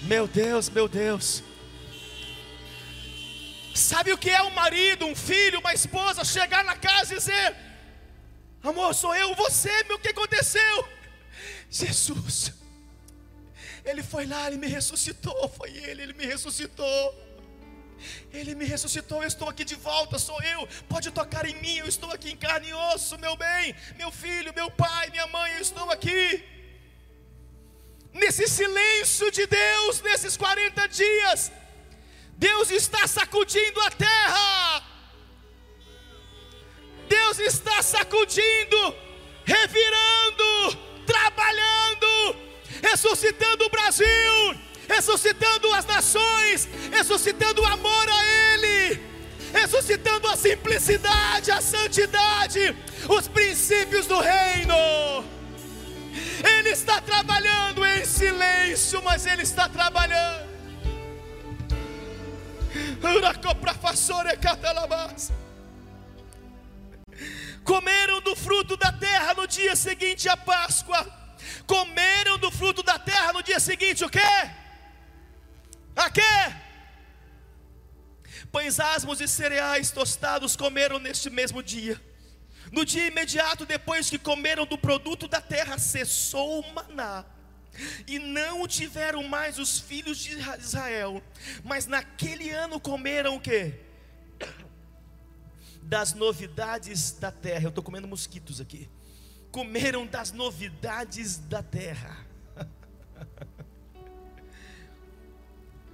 Meu 0.06 0.28
Deus, 0.28 0.68
meu 0.68 0.86
Deus. 0.86 1.42
Sabe 3.74 4.12
o 4.12 4.18
que 4.18 4.28
é 4.28 4.42
um 4.42 4.50
marido, 4.50 5.06
um 5.06 5.16
filho, 5.16 5.60
uma 5.60 5.72
esposa 5.72 6.22
chegar 6.22 6.62
na 6.62 6.76
casa 6.76 7.14
e 7.14 7.16
dizer: 7.16 7.56
Amor, 8.62 8.94
sou 8.94 9.14
eu, 9.14 9.34
você, 9.34 9.82
meu, 9.84 9.96
o 9.96 9.98
que 9.98 10.08
aconteceu? 10.08 10.88
Jesus, 11.70 12.52
Ele 13.82 14.02
foi 14.02 14.26
lá, 14.26 14.46
Ele 14.46 14.58
me 14.58 14.66
ressuscitou, 14.66 15.48
foi 15.48 15.70
Ele, 15.70 16.02
Ele 16.02 16.12
me 16.12 16.26
ressuscitou. 16.26 17.24
Ele 18.30 18.54
me 18.54 18.66
ressuscitou, 18.66 19.22
eu 19.22 19.28
estou 19.28 19.48
aqui 19.48 19.64
de 19.64 19.76
volta, 19.76 20.18
sou 20.18 20.40
eu. 20.42 20.68
Pode 20.86 21.10
tocar 21.10 21.48
em 21.48 21.54
mim, 21.62 21.78
eu 21.78 21.86
estou 21.86 22.10
aqui 22.10 22.30
em 22.30 22.36
carne 22.36 22.68
e 22.68 22.74
osso, 22.74 23.16
meu 23.18 23.34
bem, 23.36 23.74
meu 23.96 24.10
filho, 24.12 24.52
meu 24.54 24.70
pai, 24.70 25.08
minha 25.08 25.26
mãe, 25.28 25.54
eu 25.54 25.62
estou 25.62 25.90
aqui 25.90 26.53
nesse 28.14 28.46
silêncio 28.46 29.30
de 29.30 29.44
Deus, 29.46 30.00
nesses 30.00 30.36
40 30.36 30.88
dias, 30.88 31.52
Deus 32.36 32.70
está 32.70 33.06
sacudindo 33.06 33.80
a 33.80 33.90
terra, 33.90 34.82
Deus 37.08 37.38
está 37.40 37.82
sacudindo, 37.82 38.94
revirando, 39.44 40.78
trabalhando, 41.04 42.36
ressuscitando 42.82 43.66
o 43.66 43.70
Brasil, 43.70 44.60
ressuscitando 44.88 45.72
as 45.74 45.84
nações, 45.84 46.68
ressuscitando 46.92 47.62
o 47.62 47.66
amor 47.66 48.08
a 48.08 48.24
Ele, 48.24 49.00
ressuscitando 49.52 50.28
a 50.28 50.36
simplicidade, 50.36 51.50
a 51.50 51.60
santidade, 51.60 52.76
os 53.08 53.28
princípios 53.28 54.06
do 54.06 54.18
reino. 54.20 55.24
Ele 56.44 56.70
está 56.70 57.00
trabalhando 57.00 57.83
em 57.94 58.04
silêncio, 58.04 59.02
mas 59.02 59.26
Ele 59.26 59.42
está 59.42 59.68
trabalhando. 59.68 60.44
Comeram 67.64 68.20
do 68.20 68.36
fruto 68.36 68.76
da 68.76 68.92
terra 68.92 69.34
no 69.34 69.46
dia 69.46 69.74
seguinte 69.74 70.28
à 70.28 70.36
Páscoa. 70.36 71.06
Comeram 71.66 72.38
do 72.38 72.50
fruto 72.50 72.82
da 72.82 72.98
terra 72.98 73.32
no 73.32 73.42
dia 73.42 73.60
seguinte 73.60 74.04
o 74.04 74.10
quê? 74.10 74.20
A 75.96 76.10
quê? 76.10 76.22
Pães 78.50 78.78
asmos 78.78 79.20
e 79.20 79.28
cereais 79.28 79.90
tostados 79.90 80.56
comeram 80.56 80.98
neste 80.98 81.30
mesmo 81.30 81.62
dia. 81.62 82.00
No 82.70 82.84
dia 82.84 83.06
imediato 83.06 83.64
depois 83.64 84.10
que 84.10 84.18
comeram 84.18 84.66
do 84.66 84.76
produto 84.76 85.28
da 85.28 85.40
terra, 85.40 85.78
cessou 85.78 86.60
o 86.60 86.74
maná. 86.74 87.24
E 88.06 88.18
não 88.18 88.62
o 88.62 88.68
tiveram 88.68 89.22
mais 89.24 89.58
os 89.58 89.78
filhos 89.78 90.18
de 90.18 90.38
Israel. 90.58 91.22
Mas 91.62 91.86
naquele 91.86 92.50
ano 92.50 92.78
comeram 92.80 93.36
o 93.36 93.40
quê? 93.40 93.80
Das 95.82 96.14
novidades 96.14 97.12
da 97.12 97.30
terra. 97.30 97.64
Eu 97.64 97.68
estou 97.70 97.84
comendo 97.84 98.08
mosquitos 98.08 98.60
aqui. 98.60 98.88
Comeram 99.50 100.06
das 100.06 100.32
novidades 100.32 101.38
da 101.38 101.62
terra. 101.62 102.24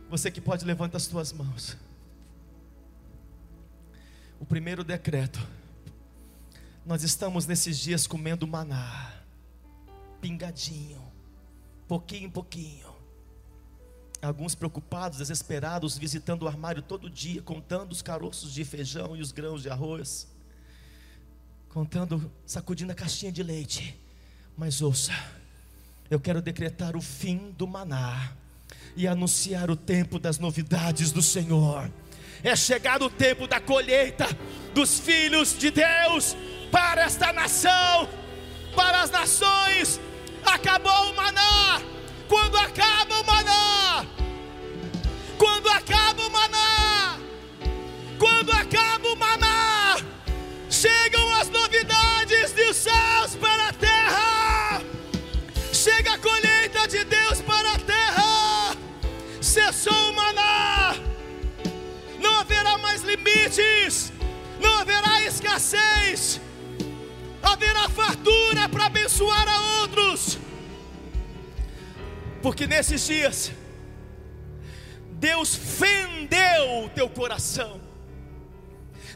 Você 0.09 0.31
que 0.31 0.41
pode 0.41 0.64
levanta 0.64 0.97
as 0.97 1.07
tuas 1.07 1.33
mãos. 1.33 1.76
O 4.39 4.47
primeiro 4.47 4.83
decreto 4.83 5.41
nós 6.85 7.03
estamos 7.03 7.47
nesses 7.47 7.78
dias 7.78 8.07
comendo 8.07 8.47
maná, 8.47 9.12
pingadinho, 10.20 10.99
pouquinho 11.91 12.26
em 12.26 12.30
pouquinho. 12.30 12.86
Alguns 14.22 14.55
preocupados, 14.55 15.18
desesperados, 15.18 15.99
visitando 15.99 16.45
o 16.45 16.47
armário 16.47 16.80
todo 16.80 17.11
dia, 17.11 17.43
contando 17.43 17.91
os 17.91 18.01
caroços 18.01 18.55
de 18.55 18.64
feijão 18.64 19.16
e 19.16 19.20
os 19.20 19.32
grãos 19.32 19.62
de 19.62 19.70
arroz, 19.70 20.28
contando, 21.68 22.30
sacudindo 22.47 22.93
a 22.93 22.95
caixinha 22.95 23.32
de 23.32 23.43
leite. 23.43 23.99
Mas 24.57 24.80
ouça, 24.80 25.12
eu 26.09 26.20
quero 26.20 26.41
decretar 26.41 26.95
o 26.95 27.01
fim 27.01 27.51
do 27.59 27.66
maná 27.66 28.34
e 28.95 29.09
anunciar 29.09 29.68
o 29.68 29.74
tempo 29.74 30.20
das 30.20 30.38
novidades 30.38 31.11
do 31.11 31.20
Senhor. 31.20 31.91
É 32.45 32.55
chegado 32.55 33.07
o 33.07 33.11
tempo 33.11 33.49
da 33.49 33.61
colheita 33.61 34.28
dos 34.72 35.01
filhos 35.01 35.59
de 35.59 35.72
Deus 35.72 36.36
para 36.70 37.03
esta 37.03 37.32
nação, 37.32 38.09
para 38.76 39.03
as 39.03 39.11
nações. 39.11 40.01
Acabou 40.55 41.11
o 41.11 41.14
maná. 41.14 41.80
Quando 42.28 42.57
acaba 42.59 43.20
o 43.20 43.24
maná, 43.24 44.07
quando 45.38 45.68
acaba 45.68 46.26
o 46.26 46.30
maná, 46.30 47.18
quando 48.18 48.53
acaba 48.53 49.09
o 49.09 49.16
maná, 49.16 49.96
chegam 50.68 51.32
as 51.34 51.48
novidades 51.48 52.53
dos 52.53 52.76
céus 52.76 53.36
para 53.40 53.68
a 53.68 53.72
terra. 53.72 54.82
Chega 55.72 56.14
a 56.14 56.18
colheita 56.18 56.86
de 56.88 57.05
Deus 57.05 57.40
para 57.42 57.72
a 57.72 57.78
terra. 57.78 58.76
Cessou 59.40 60.11
o 60.11 60.14
maná. 60.14 60.96
Não 62.18 62.40
haverá 62.40 62.76
mais 62.78 63.03
limites. 63.03 64.12
Não 64.61 64.78
haverá 64.78 65.22
escassez 65.22 66.40
haverá 67.51 67.88
fartura 67.88 68.68
para 68.68 68.86
abençoar 68.86 69.46
a 69.48 69.80
outros. 69.82 70.38
Porque 72.42 72.66
nesses 72.66 73.07
dias, 73.07 73.53
Deus 75.12 75.55
fendeu 75.55 76.84
o 76.84 76.88
teu 76.88 77.09
coração, 77.09 77.80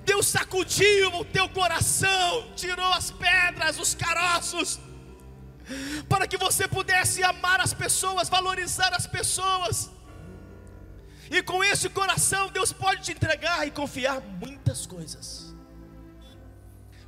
Deus 0.05 0.27
sacudiu 0.27 1.09
o 1.21 1.25
teu 1.25 1.49
coração, 1.49 2.53
tirou 2.55 2.93
as 2.93 3.11
pedras, 3.11 3.79
os 3.79 3.95
caroços, 3.95 4.79
para 6.09 6.27
que 6.27 6.37
você 6.37 6.69
pudesse 6.69 7.23
amar 7.23 7.61
as 7.61 7.73
pessoas, 7.73 8.29
valorizar 8.29 8.93
as 8.93 9.07
pessoas. 9.07 9.91
E 11.31 11.43
com 11.43 11.65
esse 11.65 11.89
coração, 11.89 12.51
Deus 12.51 12.71
pode 12.71 13.01
te 13.01 13.13
entregar 13.13 13.67
e 13.67 13.71
confiar 13.71 14.21
muitas 14.21 14.85
coisas 14.85 15.44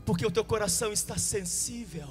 porque 0.07 0.25
o 0.25 0.31
teu 0.31 0.45
coração 0.45 0.93
está 0.93 1.19
sensível, 1.19 2.09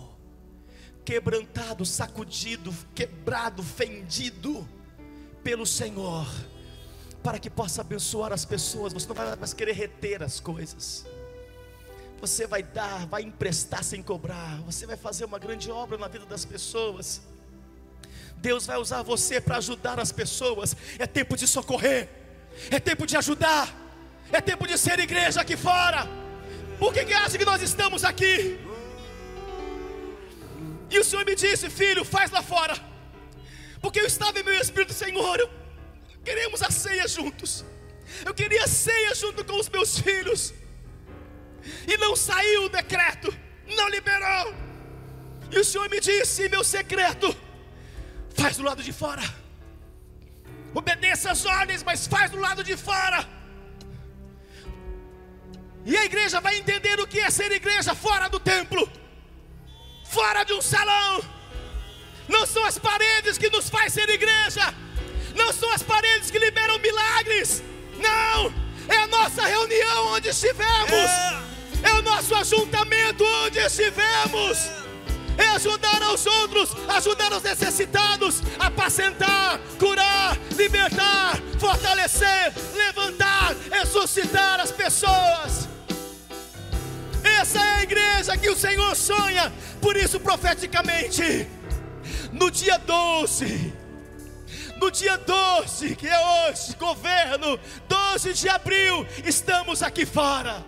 quebrantado, 1.06 1.86
sacudido, 1.86 2.76
quebrado, 2.94 3.64
fendido 3.64 4.68
pelo 5.42 5.66
Senhor, 5.66 6.28
para 7.24 7.40
que 7.40 7.50
possa 7.50 7.80
abençoar 7.80 8.34
as 8.34 8.44
pessoas. 8.44 8.92
Você 8.92 9.08
não 9.08 9.16
vai 9.16 9.34
mais 9.38 9.54
querer 9.54 9.72
reter 9.72 10.22
as 10.22 10.42
coisas. 10.42 11.06
Você 12.20 12.46
vai 12.46 12.62
dar, 12.62 13.08
vai 13.08 13.22
emprestar 13.22 13.84
sem 13.84 14.04
cobrar. 14.04 14.62
Você 14.64 14.86
vai 14.86 14.98
fazer 14.98 15.24
uma 15.24 15.40
grande 15.40 15.72
obra 15.72 15.98
na 15.98 16.10
vida 16.10 16.26
das 16.26 16.44
pessoas. 16.44 17.22
Deus 18.38 18.66
vai 18.66 18.78
usar 18.78 19.04
você 19.04 19.40
para 19.40 19.58
ajudar 19.58 20.00
as 20.02 20.12
pessoas. 20.12 20.76
É 21.00 21.08
tempo 21.08 21.38
de 21.38 21.48
socorrer. 21.48 22.10
É 22.70 22.80
tempo 22.80 23.08
de 23.08 23.16
ajudar. 23.16 23.74
É 24.32 24.42
tempo 24.42 24.68
de 24.68 24.78
ser 24.78 25.00
igreja 25.00 25.42
aqui 25.42 25.56
fora. 25.56 26.25
Por 26.80 26.94
que, 26.94 27.06
que 27.06 27.14
acha 27.14 27.38
que 27.38 27.46
nós 27.46 27.62
estamos 27.62 28.04
aqui? 28.04 28.60
E 30.90 31.00
o 31.00 31.04
Senhor 31.04 31.26
me 31.26 31.36
disse, 31.36 31.70
filho, 31.70 32.04
faz 32.06 32.32
lá 32.32 32.42
fora. 32.42 32.76
Porque 33.82 34.00
eu 34.00 34.06
estava 34.06 34.40
em 34.40 34.44
meu 34.44 34.56
Espírito, 34.56 34.94
Senhor, 34.94 35.40
eu, 35.40 35.50
queremos 36.24 36.62
a 36.62 36.72
ceia 36.72 37.08
juntos. 37.08 37.66
Eu 38.26 38.34
queria 38.34 38.64
a 38.64 38.68
ceia 38.68 39.14
junto 39.16 39.44
com 39.44 39.60
os 39.60 39.70
meus 39.70 40.00
filhos. 40.00 40.54
E 41.88 41.98
não 41.98 42.16
saiu 42.16 42.66
o 42.66 42.70
decreto, 42.70 43.34
não 43.76 43.90
liberou. 43.90 44.54
E 45.52 45.60
o 45.60 45.66
Senhor 45.66 45.90
me 45.90 46.00
disse, 46.00 46.50
meu 46.50 46.64
secreto, 46.64 47.36
faz 48.36 48.58
do 48.58 48.64
lado 48.64 48.84
de 48.84 48.94
fora. 48.94 49.24
Obedeça 50.74 51.32
as 51.32 51.46
ordens, 51.46 51.84
mas 51.84 52.06
faz 52.06 52.30
do 52.32 52.38
lado 52.38 52.64
de 52.64 52.76
fora. 52.76 53.28
E 55.86 55.96
a 55.96 56.04
igreja 56.04 56.42
vai 56.42 56.58
entender 56.58 57.00
o 57.00 57.06
que 57.06 57.20
é 57.20 57.30
ser 57.30 57.52
igreja 57.52 57.94
fora 57.94 58.28
do 58.28 58.40
templo, 58.40 58.92
fora 60.04 60.44
de 60.44 60.52
um 60.52 60.62
salão. 60.62 61.24
Não 62.28 62.44
são 62.48 62.66
as 62.66 62.80
paredes 62.80 63.38
que 63.38 63.52
nos 63.52 63.70
faz 63.70 63.94
ser 63.94 64.10
igreja, 64.10 64.74
não 65.36 65.54
são 65.54 65.72
as 65.72 65.84
paredes 65.84 66.32
que 66.32 66.40
liberam 66.40 66.80
milagres. 66.80 67.62
Não, 68.00 68.52
é 68.88 68.98
a 68.98 69.06
nossa 69.06 69.46
reunião 69.46 70.08
onde 70.14 70.30
estivemos, 70.30 71.12
é, 71.84 71.94
o 72.00 72.02
nosso 72.02 72.34
ajuntamento 72.34 73.24
onde 73.46 73.60
estivemos. 73.60 74.58
É 75.38 75.48
ajudar 75.50 76.02
aos 76.02 76.26
outros, 76.26 76.70
ajudar 76.88 77.32
os 77.34 77.44
necessitados, 77.44 78.42
apacentar, 78.58 79.60
curar, 79.78 80.38
libertar, 80.56 81.38
fortalecer, 81.60 82.54
levantar, 82.74 83.54
ressuscitar 83.70 84.62
as 84.62 84.72
pessoas. 84.72 85.75
Essa 87.26 87.58
é 87.58 87.74
a 87.80 87.84
igreja 87.84 88.38
que 88.38 88.50
o 88.50 88.56
Senhor 88.56 88.96
sonha. 88.96 89.52
Por 89.82 89.98
isso, 89.98 90.20
profeticamente, 90.20 91.48
no 92.32 92.52
dia 92.52 92.78
12, 92.78 93.74
no 94.78 94.92
dia 94.92 95.18
12, 95.18 95.96
que 95.96 96.08
é 96.08 96.20
hoje, 96.20 96.76
governo, 96.76 97.60
12 97.88 98.34
de 98.34 98.48
abril, 98.48 99.08
estamos 99.26 99.82
aqui 99.82 100.06
fora. 100.06 100.64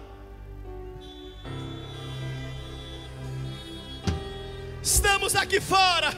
Estamos 4.82 5.36
aqui 5.36 5.60
fora. 5.60 6.12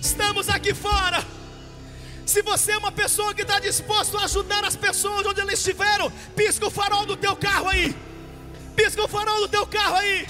Estamos 0.00 0.48
aqui 0.48 0.72
fora. 0.72 1.24
Se 2.24 2.42
você 2.42 2.72
é 2.72 2.78
uma 2.78 2.92
pessoa 2.92 3.34
que 3.34 3.42
está 3.42 3.58
disposto 3.58 4.16
a 4.16 4.24
ajudar 4.24 4.64
as 4.64 4.76
pessoas 4.76 5.26
onde 5.26 5.40
elas 5.40 5.54
estiveram, 5.54 6.12
pisca 6.36 6.66
o 6.66 6.70
farol 6.70 7.04
do 7.04 7.16
teu 7.16 7.34
carro 7.34 7.68
aí. 7.68 7.92
Pisca 8.76 9.04
o 9.04 9.08
farol 9.08 9.40
do 9.40 9.48
teu 9.48 9.66
carro 9.66 9.96
aí. 9.96 10.26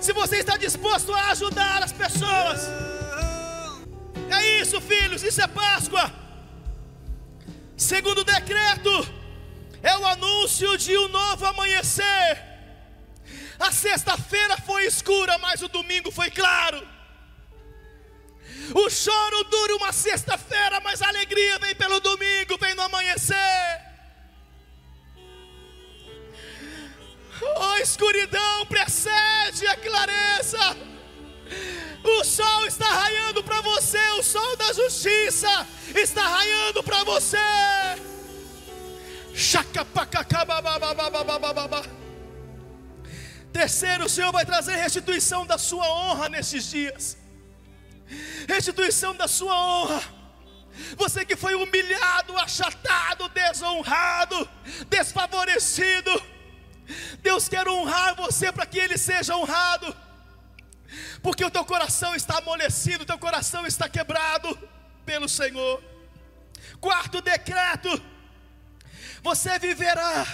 Se 0.00 0.12
você 0.12 0.36
está 0.36 0.56
disposto 0.56 1.12
a 1.14 1.30
ajudar 1.30 1.82
as 1.82 1.92
pessoas. 1.92 2.68
É 4.30 4.60
isso, 4.60 4.80
filhos, 4.80 5.22
isso 5.22 5.40
é 5.40 5.46
Páscoa. 5.46 6.12
Segundo 7.76 8.24
decreto, 8.24 8.90
é 9.82 9.96
o 9.96 10.06
anúncio 10.06 10.76
de 10.78 10.96
um 10.96 11.08
novo 11.08 11.44
amanhecer. 11.46 12.44
A 13.58 13.70
sexta-feira 13.72 14.56
foi 14.58 14.84
escura, 14.84 15.38
mas 15.38 15.62
o 15.62 15.68
domingo 15.68 16.10
foi 16.10 16.30
claro. 16.30 16.86
O 18.74 18.90
choro 18.90 19.44
dura 19.44 19.76
uma 19.76 19.92
sexta-feira, 19.92 20.80
mas 20.80 21.00
a 21.00 21.08
alegria 21.08 21.58
vem 21.58 21.74
pelo 21.74 22.00
domingo, 22.00 22.58
vem 22.58 22.74
no 22.74 22.82
amanhecer. 22.82 23.85
A 27.60 27.80
escuridão 27.80 28.66
precede 28.66 29.66
a 29.66 29.76
clareza. 29.76 30.76
O 32.02 32.24
sol 32.24 32.66
está 32.66 32.86
raiando 32.86 33.42
para 33.42 33.60
você, 33.60 34.00
o 34.18 34.22
sol 34.22 34.56
da 34.56 34.72
justiça 34.72 35.66
está 35.94 36.26
raiando 36.26 36.82
para 36.82 37.04
você. 37.04 37.36
Terceiro, 43.52 44.04
o 44.04 44.08
Senhor 44.08 44.32
vai 44.32 44.46
trazer 44.46 44.76
restituição 44.76 45.46
da 45.46 45.58
sua 45.58 45.86
honra 45.88 46.28
nesses 46.28 46.70
dias. 46.70 47.18
Restituição 48.48 49.14
da 49.14 49.26
sua 49.26 49.54
honra. 49.54 50.02
Você 50.96 51.24
que 51.24 51.36
foi 51.36 51.54
humilhado, 51.54 52.36
achatado, 52.36 53.28
desonrado, 53.30 54.48
desfavorecido. 54.88 56.35
Deus 57.20 57.48
quer 57.48 57.68
honrar 57.68 58.14
você 58.14 58.52
para 58.52 58.66
que 58.66 58.78
Ele 58.78 58.96
seja 58.96 59.36
honrado, 59.36 59.94
porque 61.22 61.44
o 61.44 61.50
teu 61.50 61.64
coração 61.64 62.14
está 62.14 62.38
amolecido, 62.38 63.02
o 63.02 63.06
teu 63.06 63.18
coração 63.18 63.66
está 63.66 63.88
quebrado 63.88 64.56
pelo 65.04 65.28
Senhor. 65.28 65.82
Quarto 66.80 67.20
decreto: 67.20 68.00
você 69.22 69.58
viverá 69.58 70.26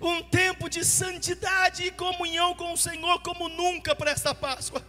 um 0.00 0.22
tempo 0.22 0.68
de 0.68 0.84
santidade 0.84 1.84
e 1.84 1.90
comunhão 1.90 2.54
com 2.54 2.72
o 2.72 2.76
Senhor 2.76 3.20
como 3.20 3.48
nunca 3.48 3.94
para 3.94 4.10
esta 4.10 4.34
Páscoa. 4.34 4.84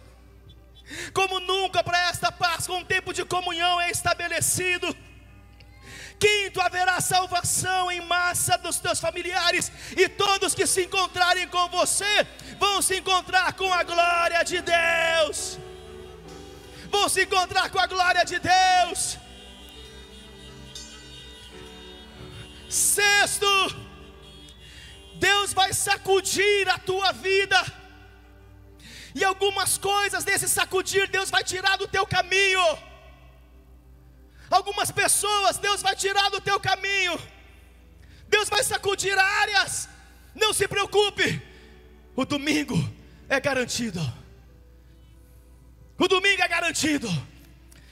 Como 1.12 1.38
nunca 1.40 1.84
para 1.84 2.08
esta 2.08 2.32
Páscoa, 2.32 2.76
um 2.76 2.84
tempo 2.84 3.12
de 3.12 3.24
comunhão 3.24 3.80
é 3.80 3.90
estabelecido. 3.90 4.96
Quinto, 6.18 6.60
haverá 6.60 7.00
salvação 7.00 7.90
em 7.90 8.00
massa 8.00 8.58
dos 8.58 8.78
teus 8.78 8.98
familiares, 8.98 9.70
e 9.96 10.08
todos 10.08 10.54
que 10.54 10.66
se 10.66 10.84
encontrarem 10.84 11.46
com 11.48 11.68
você 11.68 12.26
vão 12.58 12.82
se 12.82 12.96
encontrar 12.96 13.52
com 13.52 13.72
a 13.72 13.82
glória 13.84 14.42
de 14.42 14.60
Deus. 14.60 15.58
Vão 16.90 17.08
se 17.08 17.22
encontrar 17.22 17.70
com 17.70 17.78
a 17.78 17.86
glória 17.86 18.24
de 18.24 18.38
Deus. 18.38 19.18
Sexto, 22.68 23.46
Deus 25.14 25.52
vai 25.52 25.72
sacudir 25.72 26.68
a 26.68 26.78
tua 26.78 27.12
vida, 27.12 27.60
e 29.14 29.24
algumas 29.24 29.78
coisas 29.78 30.24
desse 30.24 30.48
sacudir, 30.48 31.08
Deus 31.08 31.30
vai 31.30 31.42
tirar 31.42 31.76
do 31.76 31.88
teu 31.88 32.06
caminho. 32.06 32.87
Algumas 34.50 34.90
pessoas 34.90 35.58
Deus 35.58 35.82
vai 35.82 35.94
tirar 35.94 36.30
do 36.30 36.40
teu 36.40 36.58
caminho. 36.58 37.18
Deus 38.28 38.48
vai 38.48 38.62
sacudir 38.62 39.18
áreas. 39.18 39.88
Não 40.34 40.52
se 40.52 40.66
preocupe. 40.68 41.42
O 42.14 42.24
domingo 42.24 42.76
é 43.28 43.38
garantido. 43.40 44.00
O 45.98 46.06
domingo 46.06 46.42
é 46.42 46.48
garantido. 46.48 47.08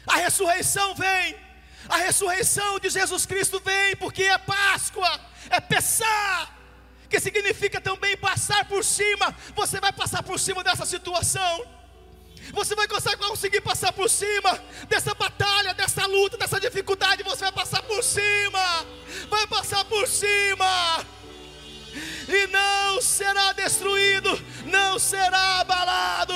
A 0.06 0.16
ressurreição 0.16 0.94
vem. 0.94 1.36
A 1.88 1.98
ressurreição 1.98 2.78
de 2.78 2.90
Jesus 2.90 3.26
Cristo 3.26 3.60
vem 3.60 3.96
porque 3.96 4.24
é 4.24 4.38
Páscoa, 4.38 5.20
é 5.50 5.60
Pessá, 5.60 6.48
que 7.08 7.20
significa 7.20 7.80
também 7.80 8.16
passar 8.16 8.64
por 8.66 8.84
cima. 8.84 9.34
Você 9.54 9.80
vai 9.80 9.92
passar 9.92 10.22
por 10.22 10.38
cima 10.38 10.64
dessa 10.64 10.84
situação. 10.84 11.64
Você 12.52 12.74
vai 12.74 12.86
conseguir 12.88 13.60
passar 13.60 13.92
por 13.92 14.08
cima 14.08 14.58
dessa 14.88 15.14
batalha, 15.14 15.74
dessa 15.74 16.06
luta, 16.06 16.36
dessa 16.36 16.60
dificuldade. 16.60 17.22
Você 17.22 17.44
vai 17.44 17.52
passar 17.52 17.82
por 17.82 18.02
cima, 18.02 18.86
vai 19.28 19.46
passar 19.46 19.84
por 19.84 20.06
cima, 20.06 21.04
e 22.28 22.46
não 22.48 23.00
será 23.00 23.52
destruído, 23.52 24.30
não 24.64 24.98
será 24.98 25.60
abalado, 25.60 26.34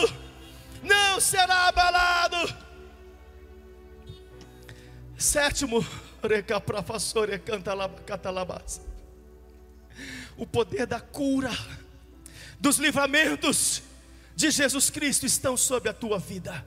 não 0.82 1.20
será 1.20 1.68
abalado. 1.68 2.36
Sétimo, 5.16 5.86
o 10.36 10.46
poder 10.46 10.86
da 10.86 11.00
cura, 11.00 11.50
dos 12.58 12.78
livramentos 12.78 13.82
de 14.40 14.50
Jesus 14.50 14.88
Cristo 14.88 15.26
estão 15.26 15.54
sobre 15.54 15.90
a 15.90 15.92
tua 15.92 16.18
vida. 16.18 16.64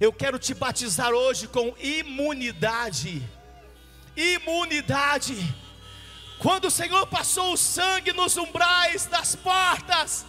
Eu 0.00 0.12
quero 0.12 0.38
te 0.38 0.54
batizar 0.54 1.12
hoje 1.12 1.46
com 1.46 1.74
imunidade. 1.78 3.22
Imunidade. 4.16 5.36
Quando 6.38 6.66
o 6.66 6.70
Senhor 6.70 7.06
passou 7.06 7.52
o 7.52 7.56
sangue 7.56 8.12
nos 8.14 8.36
umbrais 8.36 9.04
das 9.06 9.36
portas, 9.36 10.24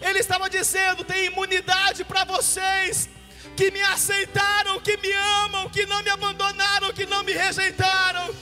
Ele 0.00 0.20
estava 0.20 0.48
dizendo: 0.48 1.04
tem 1.04 1.26
imunidade 1.26 2.04
para 2.04 2.24
vocês 2.24 3.10
que 3.56 3.70
me 3.72 3.82
aceitaram, 3.82 4.80
que 4.80 4.96
me 4.98 5.12
amam, 5.44 5.68
que 5.70 5.84
não 5.86 6.02
me 6.04 6.10
abandonaram, 6.10 6.92
que 6.92 7.04
não 7.04 7.24
me 7.24 7.32
rejeitaram 7.32 8.32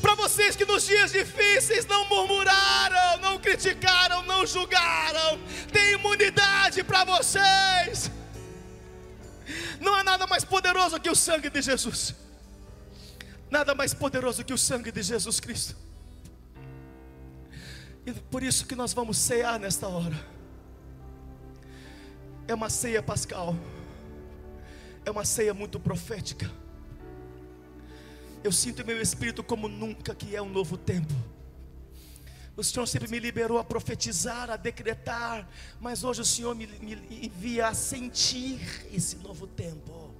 para 0.00 0.14
vocês 0.14 0.56
que 0.56 0.64
nos 0.64 0.86
dias 0.86 1.12
difíceis 1.12 1.86
não 1.86 2.08
murmuraram, 2.08 3.20
não 3.20 3.38
criticaram, 3.38 4.22
não 4.22 4.46
julgaram, 4.46 5.38
tem 5.72 5.94
imunidade 5.94 6.82
para 6.84 7.04
vocês. 7.04 8.10
Não 9.80 9.94
há 9.94 10.04
nada 10.04 10.26
mais 10.26 10.44
poderoso 10.44 11.00
que 11.00 11.10
o 11.10 11.14
sangue 11.14 11.50
de 11.50 11.60
Jesus, 11.60 12.14
nada 13.50 13.74
mais 13.74 13.92
poderoso 13.92 14.44
que 14.44 14.52
o 14.52 14.58
sangue 14.58 14.92
de 14.92 15.02
Jesus 15.02 15.40
Cristo. 15.40 15.76
E 18.06 18.12
por 18.12 18.42
isso 18.42 18.66
que 18.66 18.74
nós 18.74 18.92
vamos 18.92 19.18
cear 19.18 19.58
nesta 19.60 19.86
hora. 19.86 20.32
É 22.48 22.54
uma 22.54 22.68
ceia 22.68 23.02
pascal, 23.02 23.54
é 25.04 25.10
uma 25.10 25.24
ceia 25.24 25.54
muito 25.54 25.78
profética 25.78 26.61
eu 28.44 28.50
sinto 28.52 28.84
meu 28.84 29.00
espírito 29.00 29.42
como 29.42 29.68
nunca 29.68 30.14
que 30.14 30.34
é 30.34 30.42
um 30.42 30.48
novo 30.48 30.76
tempo. 30.76 31.14
O 32.56 32.62
Senhor 32.62 32.86
sempre 32.86 33.08
me 33.08 33.18
liberou 33.18 33.58
a 33.58 33.64
profetizar, 33.64 34.50
a 34.50 34.56
decretar, 34.56 35.48
mas 35.80 36.04
hoje 36.04 36.20
o 36.20 36.24
Senhor 36.24 36.54
me, 36.54 36.66
me 36.66 37.26
envia 37.26 37.68
a 37.68 37.74
sentir 37.74 38.86
esse 38.92 39.16
novo 39.16 39.46
tempo, 39.46 40.14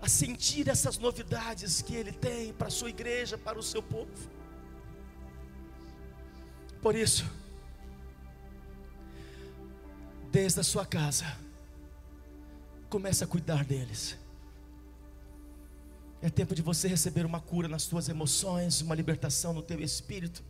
a 0.00 0.08
sentir 0.08 0.68
essas 0.68 0.98
novidades 0.98 1.80
que 1.80 1.94
Ele 1.94 2.12
tem 2.12 2.52
para 2.52 2.66
a 2.68 2.70
sua 2.70 2.90
igreja, 2.90 3.38
para 3.38 3.58
o 3.58 3.62
seu 3.62 3.82
povo. 3.82 4.10
Por 6.80 6.96
isso, 6.96 7.24
desde 10.32 10.58
a 10.58 10.64
sua 10.64 10.84
casa, 10.84 11.36
comece 12.88 13.22
a 13.22 13.28
cuidar 13.28 13.64
deles. 13.64 14.18
É 16.22 16.30
tempo 16.30 16.54
de 16.54 16.62
você 16.62 16.86
receber 16.86 17.26
uma 17.26 17.40
cura 17.40 17.66
nas 17.66 17.82
suas 17.82 18.08
emoções, 18.08 18.80
uma 18.80 18.94
libertação 18.94 19.52
no 19.52 19.60
teu 19.60 19.80
espírito. 19.80 20.40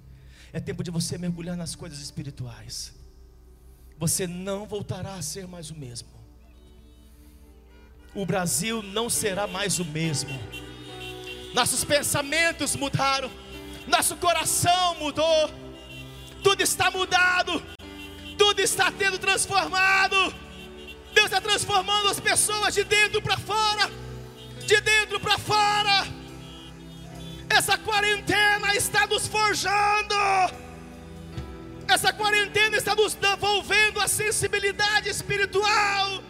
É 0.52 0.60
tempo 0.60 0.84
de 0.84 0.90
você 0.90 1.16
mergulhar 1.16 1.56
nas 1.56 1.74
coisas 1.74 1.98
espirituais. 1.98 2.92
Você 3.98 4.26
não 4.26 4.66
voltará 4.66 5.14
a 5.14 5.22
ser 5.22 5.48
mais 5.48 5.70
o 5.70 5.74
mesmo. 5.74 6.08
O 8.14 8.26
Brasil 8.26 8.82
não 8.82 9.08
será 9.08 9.46
mais 9.46 9.78
o 9.78 9.84
mesmo. 9.86 10.38
Nossos 11.54 11.84
pensamentos 11.84 12.76
mudaram, 12.76 13.30
nosso 13.88 14.14
coração 14.16 14.96
mudou. 14.96 15.50
Tudo 16.42 16.60
está 16.60 16.90
mudado. 16.90 17.62
Tudo 18.36 18.60
está 18.60 18.92
tendo 18.92 19.18
transformado. 19.18 20.34
Deus 21.14 21.26
está 21.26 21.40
transformando 21.40 22.08
as 22.08 22.20
pessoas 22.20 22.74
de 22.74 22.84
dentro 22.84 23.22
para 23.22 23.38
fora 23.38 24.01
de 24.62 24.80
dentro 24.80 25.20
para 25.20 25.38
fora. 25.38 26.06
Essa 27.48 27.76
quarentena 27.76 28.74
está 28.74 29.06
nos 29.06 29.26
forjando. 29.26 30.14
Essa 31.88 32.12
quarentena 32.12 32.76
está 32.76 32.94
nos 32.94 33.14
devolvendo 33.14 34.00
a 34.00 34.08
sensibilidade 34.08 35.08
espiritual 35.08 36.22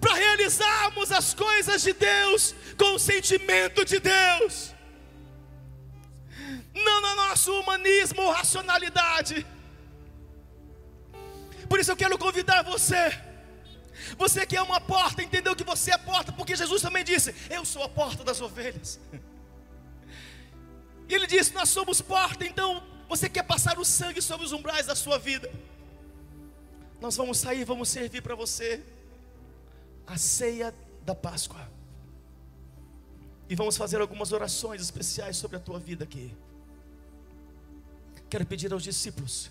para 0.00 0.14
realizarmos 0.14 1.12
as 1.12 1.32
coisas 1.32 1.82
de 1.82 1.92
Deus 1.92 2.54
com 2.76 2.94
o 2.94 2.98
sentimento 2.98 3.84
de 3.84 4.00
Deus, 4.00 4.74
não 6.74 7.00
no 7.00 7.14
nosso 7.14 7.52
humanismo 7.60 8.22
ou 8.22 8.32
racionalidade. 8.32 9.46
Por 11.68 11.78
isso 11.78 11.92
eu 11.92 11.96
quero 11.96 12.18
convidar 12.18 12.62
você 12.62 13.16
você 14.16 14.46
que 14.46 14.56
é 14.56 14.62
uma 14.62 14.80
porta, 14.80 15.22
entendeu 15.22 15.54
que 15.54 15.64
você 15.64 15.92
é 15.92 15.98
porta, 15.98 16.32
porque 16.32 16.56
Jesus 16.56 16.82
também 16.82 17.04
disse: 17.04 17.34
Eu 17.50 17.64
sou 17.64 17.82
a 17.82 17.88
porta 17.88 18.24
das 18.24 18.40
ovelhas. 18.40 19.00
E 21.08 21.14
ele 21.14 21.26
disse: 21.26 21.52
Nós 21.52 21.68
somos 21.68 22.00
porta, 22.00 22.44
então 22.44 22.82
você 23.08 23.28
quer 23.28 23.42
passar 23.42 23.78
o 23.78 23.84
sangue 23.84 24.22
sobre 24.22 24.46
os 24.46 24.52
umbrais 24.52 24.86
da 24.86 24.94
sua 24.94 25.18
vida. 25.18 25.50
Nós 27.00 27.16
vamos 27.16 27.38
sair, 27.38 27.64
vamos 27.64 27.88
servir 27.88 28.22
para 28.22 28.34
você 28.34 28.82
a 30.06 30.16
ceia 30.16 30.74
da 31.04 31.14
Páscoa. 31.14 31.70
E 33.48 33.54
vamos 33.54 33.76
fazer 33.76 34.00
algumas 34.00 34.32
orações 34.32 34.80
especiais 34.80 35.36
sobre 35.36 35.56
a 35.56 35.60
tua 35.60 35.78
vida 35.78 36.04
aqui. 36.04 36.34
Quero 38.30 38.46
pedir 38.46 38.72
aos 38.72 38.82
discípulos 38.82 39.50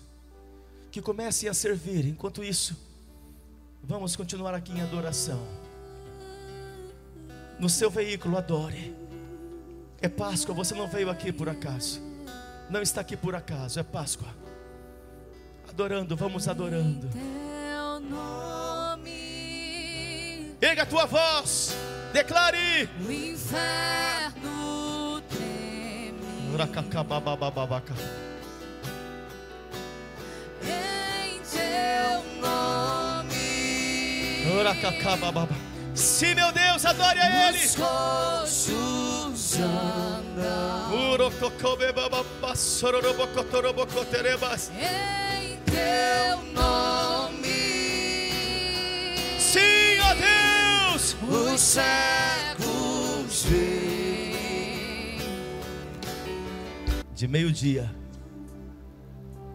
que 0.90 1.00
comecem 1.00 1.48
a 1.48 1.54
servir, 1.54 2.04
enquanto 2.06 2.42
isso 2.42 2.76
Vamos 3.82 4.14
continuar 4.16 4.54
aqui 4.54 4.72
em 4.72 4.80
adoração. 4.80 5.40
No 7.58 7.68
seu 7.68 7.90
veículo, 7.90 8.38
adore. 8.38 8.94
É 10.00 10.08
Páscoa, 10.08 10.54
você 10.54 10.74
não 10.74 10.86
veio 10.88 11.10
aqui 11.10 11.32
por 11.32 11.48
acaso. 11.48 12.00
Não 12.70 12.80
está 12.80 13.00
aqui 13.00 13.16
por 13.16 13.34
acaso, 13.34 13.80
é 13.80 13.82
Páscoa. 13.82 14.28
Adorando, 15.68 16.16
vamos 16.16 16.46
adorando. 16.48 17.08
Teu 17.08 18.00
nome, 18.08 19.10
Erga 20.60 20.82
a 20.82 20.86
tua 20.86 21.06
voz, 21.06 21.74
declare. 22.12 22.88
o 23.06 23.10
inferno 23.10 25.20
treme. 25.28 26.14
Sim, 35.94 36.34
meu 36.34 36.50
Deus, 36.52 36.84
adore 36.86 37.18
a 37.18 37.48
Ele. 37.48 37.58
Em 44.70 45.56
teu 45.64 46.42
nome, 46.52 47.48
Sim, 49.38 49.98
ó 50.00 50.14
Deus. 50.14 51.16
os 51.54 51.60
cegos. 51.60 53.46
De 57.14 57.28
meio-dia 57.28 57.94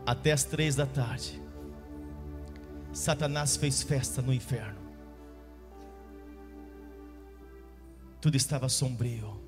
até 0.05 0.31
as 0.31 0.43
três 0.45 0.75
da 0.75 0.85
tarde, 0.85 1.41
Satanás 2.93 3.57
fez 3.57 3.83
festa 3.83 4.21
no 4.21 4.33
inferno. 4.33 4.86
Tudo 8.19 8.35
estava 8.35 8.67
sombrio. 8.69 9.41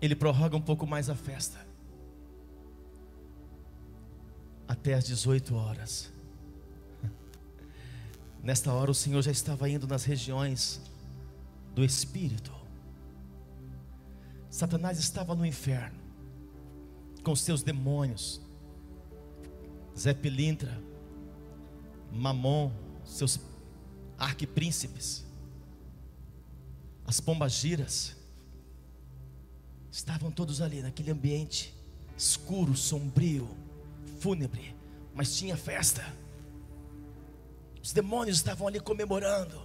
Ele 0.00 0.14
prorroga 0.14 0.56
um 0.56 0.60
pouco 0.60 0.86
mais 0.86 1.10
a 1.10 1.14
festa. 1.14 1.66
Até 4.66 4.94
às 4.94 5.04
18 5.04 5.54
horas. 5.54 6.12
Nesta 8.42 8.72
hora 8.72 8.90
o 8.90 8.94
Senhor 8.94 9.22
já 9.22 9.30
estava 9.30 9.68
indo 9.68 9.86
nas 9.86 10.04
regiões 10.04 10.80
do 11.74 11.84
Espírito. 11.84 12.52
Satanás 14.50 14.98
estava 14.98 15.34
no 15.34 15.44
inferno 15.44 15.98
com 17.22 17.36
seus 17.36 17.62
demônios. 17.62 18.40
Zé 19.96 20.14
Pilintra, 20.14 20.80
Mamon, 22.10 22.72
seus 23.04 23.38
arquipríncipes, 24.16 25.26
as 27.08 27.20
pombagiras, 27.20 28.14
estavam 29.90 30.30
todos 30.30 30.60
ali 30.60 30.82
naquele 30.82 31.10
ambiente 31.10 31.74
escuro, 32.14 32.76
sombrio, 32.76 33.48
fúnebre, 34.20 34.76
mas 35.14 35.34
tinha 35.34 35.56
festa. 35.56 36.04
Os 37.82 37.94
demônios 37.94 38.36
estavam 38.36 38.68
ali 38.68 38.78
comemorando. 38.78 39.58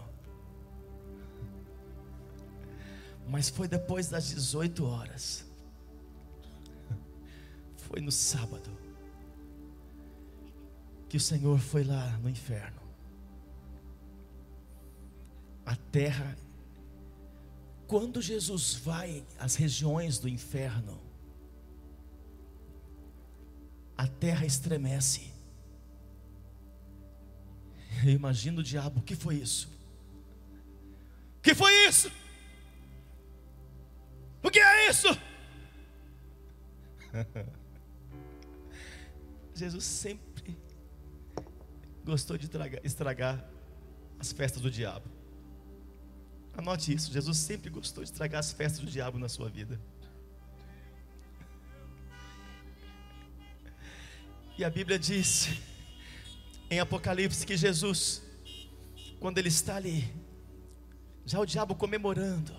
Mas 3.27 3.49
foi 3.49 3.67
depois 3.67 4.07
das 4.07 4.29
18 4.29 4.85
horas. 4.85 5.45
Foi 7.75 7.99
no 7.99 8.11
sábado. 8.11 8.71
Que 11.09 11.17
o 11.17 11.19
Senhor 11.19 11.59
foi 11.59 11.83
lá 11.83 12.17
no 12.19 12.29
inferno. 12.29 12.81
A 15.65 15.75
terra. 15.75 16.37
Quando 17.93 18.23
Jesus 18.23 18.73
vai 18.73 19.23
às 19.37 19.53
regiões 19.53 20.17
do 20.17 20.27
inferno, 20.27 20.99
a 23.95 24.07
terra 24.07 24.47
estremece. 24.47 25.31
Eu 28.03 28.09
imagino 28.09 28.61
o 28.61 28.63
diabo, 28.63 28.99
o 28.99 29.03
que 29.03 29.15
foi 29.15 29.35
isso? 29.35 29.69
O 31.37 31.41
que 31.43 31.53
foi 31.53 31.71
isso? 31.87 32.11
O 34.41 34.49
que 34.49 34.59
é 34.59 34.89
isso? 34.89 35.09
Jesus 39.53 39.83
sempre 39.83 40.57
gostou 42.03 42.39
de 42.39 42.45
estragar, 42.45 42.81
estragar 42.83 43.47
as 44.17 44.31
festas 44.31 44.63
do 44.63 44.71
diabo. 44.71 45.12
Anote 46.57 46.93
isso: 46.93 47.11
Jesus 47.11 47.37
sempre 47.37 47.69
gostou 47.69 48.03
de 48.03 48.09
estragar 48.09 48.39
as 48.39 48.51
festas 48.51 48.79
do 48.79 48.91
diabo 48.91 49.17
na 49.17 49.27
sua 49.27 49.49
vida. 49.49 49.79
E 54.57 54.63
a 54.63 54.69
Bíblia 54.69 54.99
diz 54.99 55.49
em 56.69 56.79
Apocalipse 56.79 57.45
que 57.45 57.57
Jesus, 57.57 58.21
quando 59.19 59.39
ele 59.39 59.49
está 59.49 59.75
ali, 59.75 60.13
já 61.25 61.39
o 61.39 61.45
diabo 61.45 61.73
comemorando, 61.73 62.53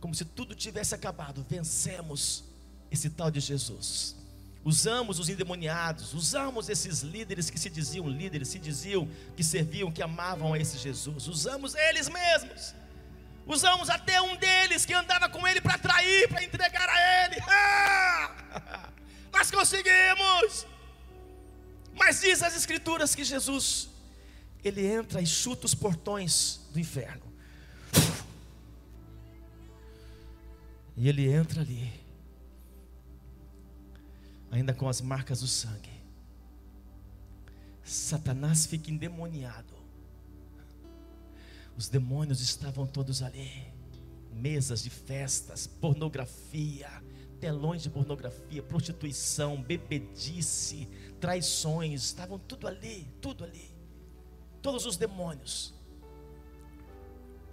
como 0.00 0.14
se 0.14 0.24
tudo 0.24 0.54
tivesse 0.54 0.94
acabado, 0.94 1.46
vencemos 1.48 2.44
esse 2.90 3.08
tal 3.08 3.30
de 3.30 3.40
Jesus. 3.40 4.16
Usamos 4.66 5.20
os 5.20 5.28
endemoniados, 5.28 6.12
usamos 6.12 6.68
esses 6.68 7.02
líderes 7.02 7.48
que 7.48 7.56
se 7.56 7.70
diziam 7.70 8.08
líderes, 8.08 8.48
se 8.48 8.58
diziam 8.58 9.08
que 9.36 9.44
serviam, 9.44 9.92
que 9.92 10.02
amavam 10.02 10.54
a 10.54 10.58
esse 10.58 10.76
Jesus, 10.76 11.28
usamos 11.28 11.76
eles 11.76 12.08
mesmos. 12.08 12.74
Usamos 13.46 13.88
até 13.88 14.20
um 14.20 14.34
deles 14.34 14.84
que 14.84 14.92
andava 14.92 15.28
com 15.28 15.46
ele 15.46 15.60
para 15.60 15.78
trair, 15.78 16.28
para 16.28 16.42
entregar 16.42 16.88
a 16.88 17.24
ele. 17.26 17.36
Ah! 17.48 18.90
Nós 19.32 19.52
conseguimos. 19.52 20.66
Mas 21.94 22.22
diz 22.22 22.42
as 22.42 22.56
escrituras 22.56 23.14
que 23.14 23.22
Jesus 23.22 23.88
ele 24.64 24.84
entra 24.84 25.22
e 25.22 25.26
chuta 25.28 25.66
os 25.66 25.76
portões 25.76 26.58
do 26.72 26.80
inferno. 26.80 27.22
E 30.96 31.08
ele 31.08 31.30
entra 31.32 31.60
ali, 31.60 31.92
ainda 34.56 34.72
com 34.72 34.88
as 34.88 35.00
marcas 35.00 35.40
do 35.40 35.46
sangue. 35.46 35.90
Satanás 37.84 38.66
fica 38.66 38.90
endemoniado. 38.90 39.74
Os 41.76 41.88
demônios 41.88 42.40
estavam 42.40 42.86
todos 42.86 43.22
ali. 43.22 43.72
Mesas 44.32 44.82
de 44.82 44.90
festas, 44.90 45.66
pornografia, 45.66 46.90
telões 47.38 47.82
de 47.82 47.90
pornografia, 47.90 48.62
prostituição, 48.62 49.62
bebedice, 49.62 50.88
traições, 51.20 52.02
estavam 52.02 52.38
tudo 52.38 52.66
ali, 52.66 53.06
tudo 53.20 53.44
ali. 53.44 53.70
Todos 54.62 54.84
os 54.86 54.96
demônios. 54.96 55.74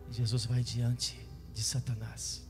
E 0.10 0.14
Jesus 0.14 0.45
vai 0.45 0.64
diante 0.64 1.20
de 1.54 1.62
Satanás 1.62 2.47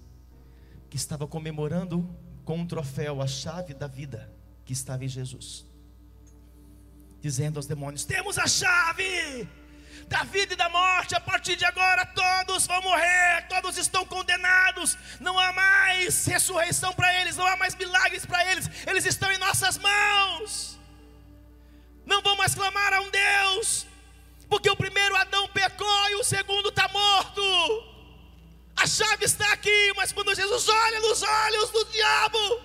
que 0.89 0.95
estava 0.95 1.27
comemorando 1.27 2.07
com 2.45 2.59
um 2.59 2.67
troféu 2.67 3.19
a 3.19 3.27
chave 3.27 3.73
da 3.73 3.87
vida 3.87 4.32
que 4.65 4.73
estava 4.73 5.03
em 5.03 5.07
Jesus, 5.07 5.65
dizendo 7.21 7.57
aos 7.57 7.65
demônios: 7.65 8.05
Temos 8.05 8.37
a 8.37 8.47
chave 8.47 9.47
da 10.07 10.23
vida 10.23 10.53
e 10.53 10.57
da 10.57 10.69
morte, 10.69 11.15
a 11.15 11.19
partir 11.19 11.55
de 11.55 11.65
agora 11.65 12.05
todos 12.05 12.67
vão 12.67 12.81
morrer, 12.81 13.47
todos 13.47 13.77
estão 13.77 14.05
condenados, 14.05 14.97
não 15.19 15.37
há 15.39 15.51
mais 15.53 16.25
ressurreição 16.25 16.93
para 16.93 17.13
eles, 17.21 17.37
não 17.37 17.45
há 17.45 17.55
mais 17.57 17.75
milagres 17.75 18.25
para 18.25 18.51
eles, 18.51 18.69
eles 18.85 19.05
estão 19.05 19.31
em 19.31 19.37
nossas 19.37 19.77
mãos, 19.77 20.77
não 22.05 22.21
vão 22.21 22.35
mais 22.35 22.53
clamar 22.53 22.93
a 22.93 23.01
um 23.01 23.09
Deus, 23.09 23.87
porque 24.49 24.69
o 24.69 24.75
primeiro 24.75 25.15
Adão 25.15 25.47
pecou 25.49 26.09
e 26.11 26.15
o 26.15 26.23
segundo 26.23 26.69
está 26.69 26.87
morto. 26.89 27.41
A 28.75 28.87
chave 28.87 29.25
está 29.25 29.51
aqui, 29.53 29.93
mas 29.95 30.11
quando 30.11 30.35
Jesus 30.35 30.67
olha 30.67 30.99
nos 30.99 31.21
olhos 31.23 31.69
do 31.69 31.85
diabo, 31.85 32.61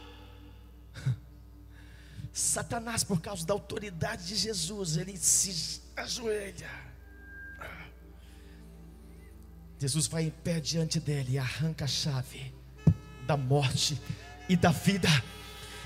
Satanás, 2.58 3.04
por 3.04 3.20
causa 3.20 3.46
da 3.46 3.54
autoridade 3.54 4.26
de 4.26 4.34
Jesus, 4.34 4.96
ele 4.96 5.16
se 5.16 5.80
ajoelha. 5.96 6.68
Jesus 9.78 10.08
vai 10.08 10.24
em 10.24 10.30
pé 10.30 10.58
diante 10.58 10.98
dele 10.98 11.34
e 11.34 11.38
arranca 11.38 11.84
a 11.84 11.88
chave 11.88 12.52
da 13.28 13.36
morte 13.36 13.96
e 14.48 14.56
da 14.56 14.72
vida 14.72 15.08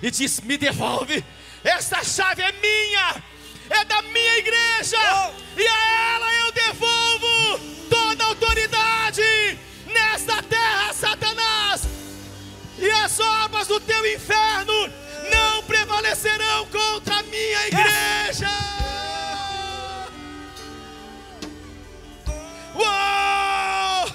e 0.01 0.11
diz: 0.11 0.41
Me 0.41 0.57
devolve, 0.57 1.23
essa 1.63 2.03
chave 2.03 2.41
é 2.41 2.53
minha, 2.53 3.23
é 3.69 3.85
da 3.85 4.01
minha 4.01 4.39
igreja, 4.39 4.97
e 5.55 5.67
a 5.67 6.15
ela 6.15 6.35
eu 6.37 6.53
devolvo 6.53 7.87
toda 7.91 8.25
a 8.25 8.29
autoridade 8.29 9.23
nesta 9.93 10.43
terra, 10.45 10.95
Satanás, 10.95 11.83
e 12.79 12.91
as 12.91 13.21
obras 13.21 13.69
do 13.69 13.79
teu 13.79 14.15
inferno 14.15 14.82
serão 16.23 16.65
contra 16.67 17.19
a 17.19 17.23
minha 17.25 17.67
igreja. 17.67 18.47
Uou! 22.77 24.07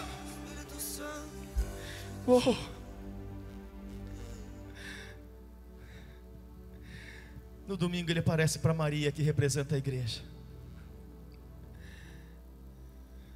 Uou! 2.28 2.58
No 7.68 7.76
domingo 7.76 8.10
ele 8.10 8.20
aparece 8.20 8.60
para 8.60 8.74
Maria, 8.74 9.12
que 9.12 9.22
representa 9.22 9.76
a 9.76 9.78
igreja. 9.78 10.22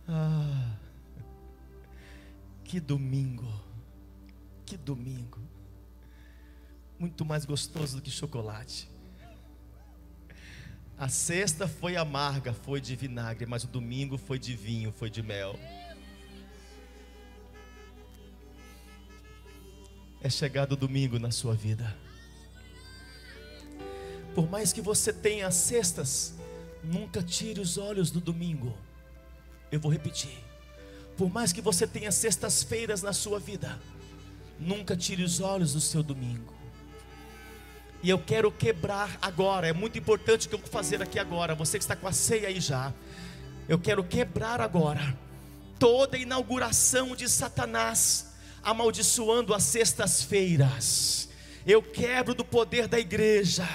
Ah, 0.07 0.77
que 2.63 2.79
domingo, 2.79 3.51
que 4.65 4.77
domingo 4.77 5.50
muito 7.01 7.25
mais 7.25 7.45
gostoso 7.45 7.95
do 7.95 8.01
que 8.01 8.11
chocolate. 8.11 8.87
A 10.95 11.09
sexta 11.09 11.67
foi 11.67 11.97
amarga, 11.97 12.53
foi 12.53 12.79
de 12.79 12.95
vinagre, 12.95 13.47
mas 13.47 13.63
o 13.63 13.67
domingo 13.67 14.19
foi 14.19 14.37
de 14.37 14.55
vinho, 14.55 14.91
foi 14.91 15.09
de 15.09 15.23
mel. 15.23 15.59
É 20.21 20.29
chegado 20.29 20.73
o 20.73 20.75
domingo 20.75 21.17
na 21.17 21.31
sua 21.31 21.55
vida. 21.55 21.97
Por 24.35 24.47
mais 24.47 24.71
que 24.71 24.79
você 24.79 25.11
tenha 25.11 25.49
cestas, 25.49 26.35
nunca 26.83 27.23
tire 27.23 27.59
os 27.59 27.79
olhos 27.79 28.11
do 28.11 28.21
domingo. 28.21 28.77
Eu 29.71 29.79
vou 29.79 29.91
repetir. 29.91 30.37
Por 31.17 31.31
mais 31.31 31.51
que 31.51 31.61
você 31.61 31.87
tenha 31.87 32.11
sextas-feiras 32.11 33.01
na 33.01 33.11
sua 33.11 33.39
vida, 33.39 33.81
nunca 34.59 34.95
tire 34.95 35.23
os 35.23 35.39
olhos 35.39 35.73
do 35.73 35.81
seu 35.81 36.03
domingo. 36.03 36.60
E 38.03 38.09
eu 38.09 38.17
quero 38.17 38.51
quebrar 38.51 39.17
agora, 39.21 39.67
é 39.67 39.73
muito 39.73 39.97
importante 39.97 40.47
o 40.47 40.49
que 40.49 40.55
eu 40.55 40.59
vou 40.59 40.67
fazer 40.67 41.01
aqui 41.01 41.19
agora. 41.19 41.53
Você 41.53 41.77
que 41.77 41.83
está 41.83 41.95
com 41.95 42.07
a 42.07 42.11
ceia 42.11 42.47
aí 42.47 42.59
já, 42.59 42.91
eu 43.69 43.77
quero 43.77 44.03
quebrar 44.03 44.59
agora 44.59 45.15
toda 45.77 46.17
inauguração 46.17 47.15
de 47.15 47.29
Satanás, 47.29 48.33
amaldiçoando 48.63 49.53
as 49.53 49.63
sextas-feiras. 49.63 51.29
Eu 51.65 51.81
quebro 51.81 52.33
do 52.33 52.43
poder 52.43 52.87
da 52.87 52.99
igreja, 52.99 53.67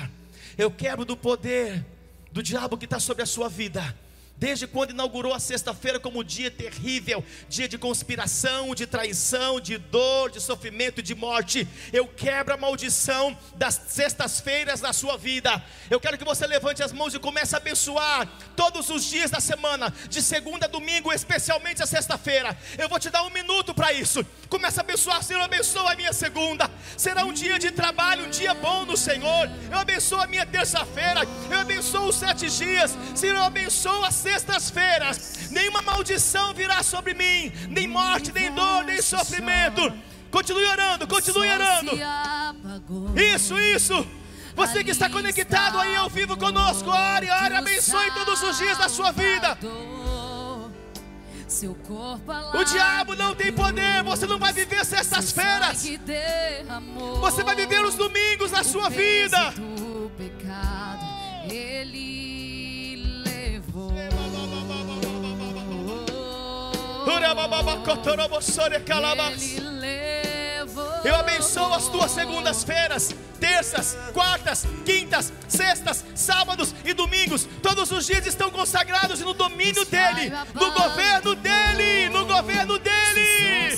eu 0.59 0.71
quebro 0.71 1.05
do 1.05 1.17
poder 1.17 1.85
do 2.33 2.43
diabo 2.43 2.77
que 2.77 2.85
está 2.85 2.99
sobre 2.99 3.23
a 3.23 3.27
sua 3.27 3.49
vida 3.49 3.97
Desde 4.39 4.67
quando 4.67 4.91
inaugurou 4.91 5.33
a 5.33 5.41
sexta-feira 5.41 5.99
como 5.99 6.23
dia 6.23 6.51
terrível, 6.51 7.25
dia 7.49 7.67
de 7.67 7.79
conspiração, 7.79 8.75
de 8.75 8.87
traição, 8.87 9.59
de 9.59 9.79
dor, 9.79 10.31
de 10.31 10.43
sofrimento 10.43 11.03
de 11.03 11.15
morte, 11.15 11.67
eu 11.91 12.07
quebro 12.07 12.53
a 12.53 12.57
maldição 12.59 13.37
das 13.55 13.81
sextas-feiras 13.89 14.83
na 14.83 14.93
sua 14.93 15.17
vida. 15.17 15.65
Eu 15.91 15.99
quero 15.99 16.19
que 16.19 16.25
você 16.25 16.47
levante 16.47 16.83
as 16.83 16.93
mãos 16.93 17.15
e 17.15 17.19
comece 17.19 17.55
a 17.55 17.59
abençoar 17.59 18.29
todos 18.55 18.91
os 18.91 19.05
dias 19.05 19.31
da 19.31 19.41
semana, 19.41 19.93
de 20.11 20.21
segunda 20.21 20.67
a 20.67 20.69
domingo, 20.69 21.13
especialmente 21.15 21.83
a 21.83 21.87
sexta-feira. 21.87 22.55
Eu 22.77 22.91
vou 22.91 22.99
te 22.99 23.09
dar 23.09 23.23
um 23.23 23.31
minuto 23.31 23.73
para 23.73 23.91
isso. 23.95 24.23
Comece 24.51 24.79
a 24.79 24.83
abençoar, 24.83 25.23
Senhor, 25.23 25.41
abençoa 25.41 25.93
a 25.93 25.97
minha 25.97 26.13
segunda. 26.13 26.71
Será 26.97 27.25
um 27.25 27.33
dia 27.33 27.59
de 27.59 27.71
trabalho, 27.71 28.27
um 28.27 28.31
dia 28.31 28.53
bom 28.53 28.85
no 28.85 28.99
Senhor. 28.99 29.51
Eu 29.71 29.79
abençoo 29.79 30.21
a 30.21 30.27
minha 30.27 30.45
terça-feira, 30.45 31.23
eu 31.51 31.59
abençoo 31.59 32.09
os 32.09 32.17
sete 32.17 32.51
dias. 32.51 32.95
Senhor, 33.15 33.37
eu 33.37 33.45
abençoo 33.45 34.05
a 34.05 34.11
sextas-feiras, 34.27 35.51
nenhuma 35.51 35.81
maldição 35.83 36.53
virá 36.53 36.83
sobre 36.83 37.15
mim, 37.15 37.53
nem 37.69 37.87
morte, 37.87 38.33
nem 38.33 38.53
dor, 38.53 38.83
nem 38.85 39.01
sofrimento. 39.01 39.81
Continue 40.33 40.67
orando, 40.67 41.07
continue 41.07 41.49
orando. 41.49 41.93
Isso, 43.15 43.57
isso. 43.59 44.07
Você 44.55 44.83
que 44.83 44.91
está 44.91 45.09
conectado 45.09 45.79
aí 45.79 45.95
ao 45.95 46.11
vivo 46.11 46.37
conosco, 46.37 46.91
ore, 46.91 47.31
ore, 47.31 47.55
abençoe 47.55 48.11
todos 48.13 48.43
os 48.43 48.59
dias 48.59 48.77
da 48.79 48.89
sua 48.89 49.13
vida. 49.13 49.57
O 52.55 52.65
diabo 52.65 53.15
não 53.15 53.35
tem 53.35 53.53
poder, 53.53 54.03
você 54.03 54.27
não 54.27 54.39
vai 54.39 54.53
viver 54.53 54.85
sextas-feiras. 54.85 55.87
Você 57.21 57.45
vai 57.45 57.55
viver 57.55 57.85
os 57.85 57.95
domingos 57.95 58.51
na 58.51 58.65
sua 58.65 58.89
vida. 58.91 59.55
Ele 61.49 62.26
Eu 71.05 71.15
abençoo 71.15 71.73
as 71.73 71.89
tuas 71.89 72.11
segundas-feiras, 72.11 73.15
terças, 73.39 73.97
quartas, 74.13 74.67
quintas, 74.85 75.33
sextas, 75.49 76.05
sábados 76.15 76.75
e 76.85 76.93
domingos. 76.93 77.49
Todos 77.63 77.91
os 77.93 78.07
dias 78.07 78.27
estão 78.27 78.51
consagrados 78.51 79.21
no 79.21 79.33
domínio 79.33 79.85
dele, 79.85 80.33
no 80.55 80.73
governo 80.73 81.35
dele, 81.37 82.09
no 82.11 82.27
governo 82.27 82.79
dele. 82.79 83.77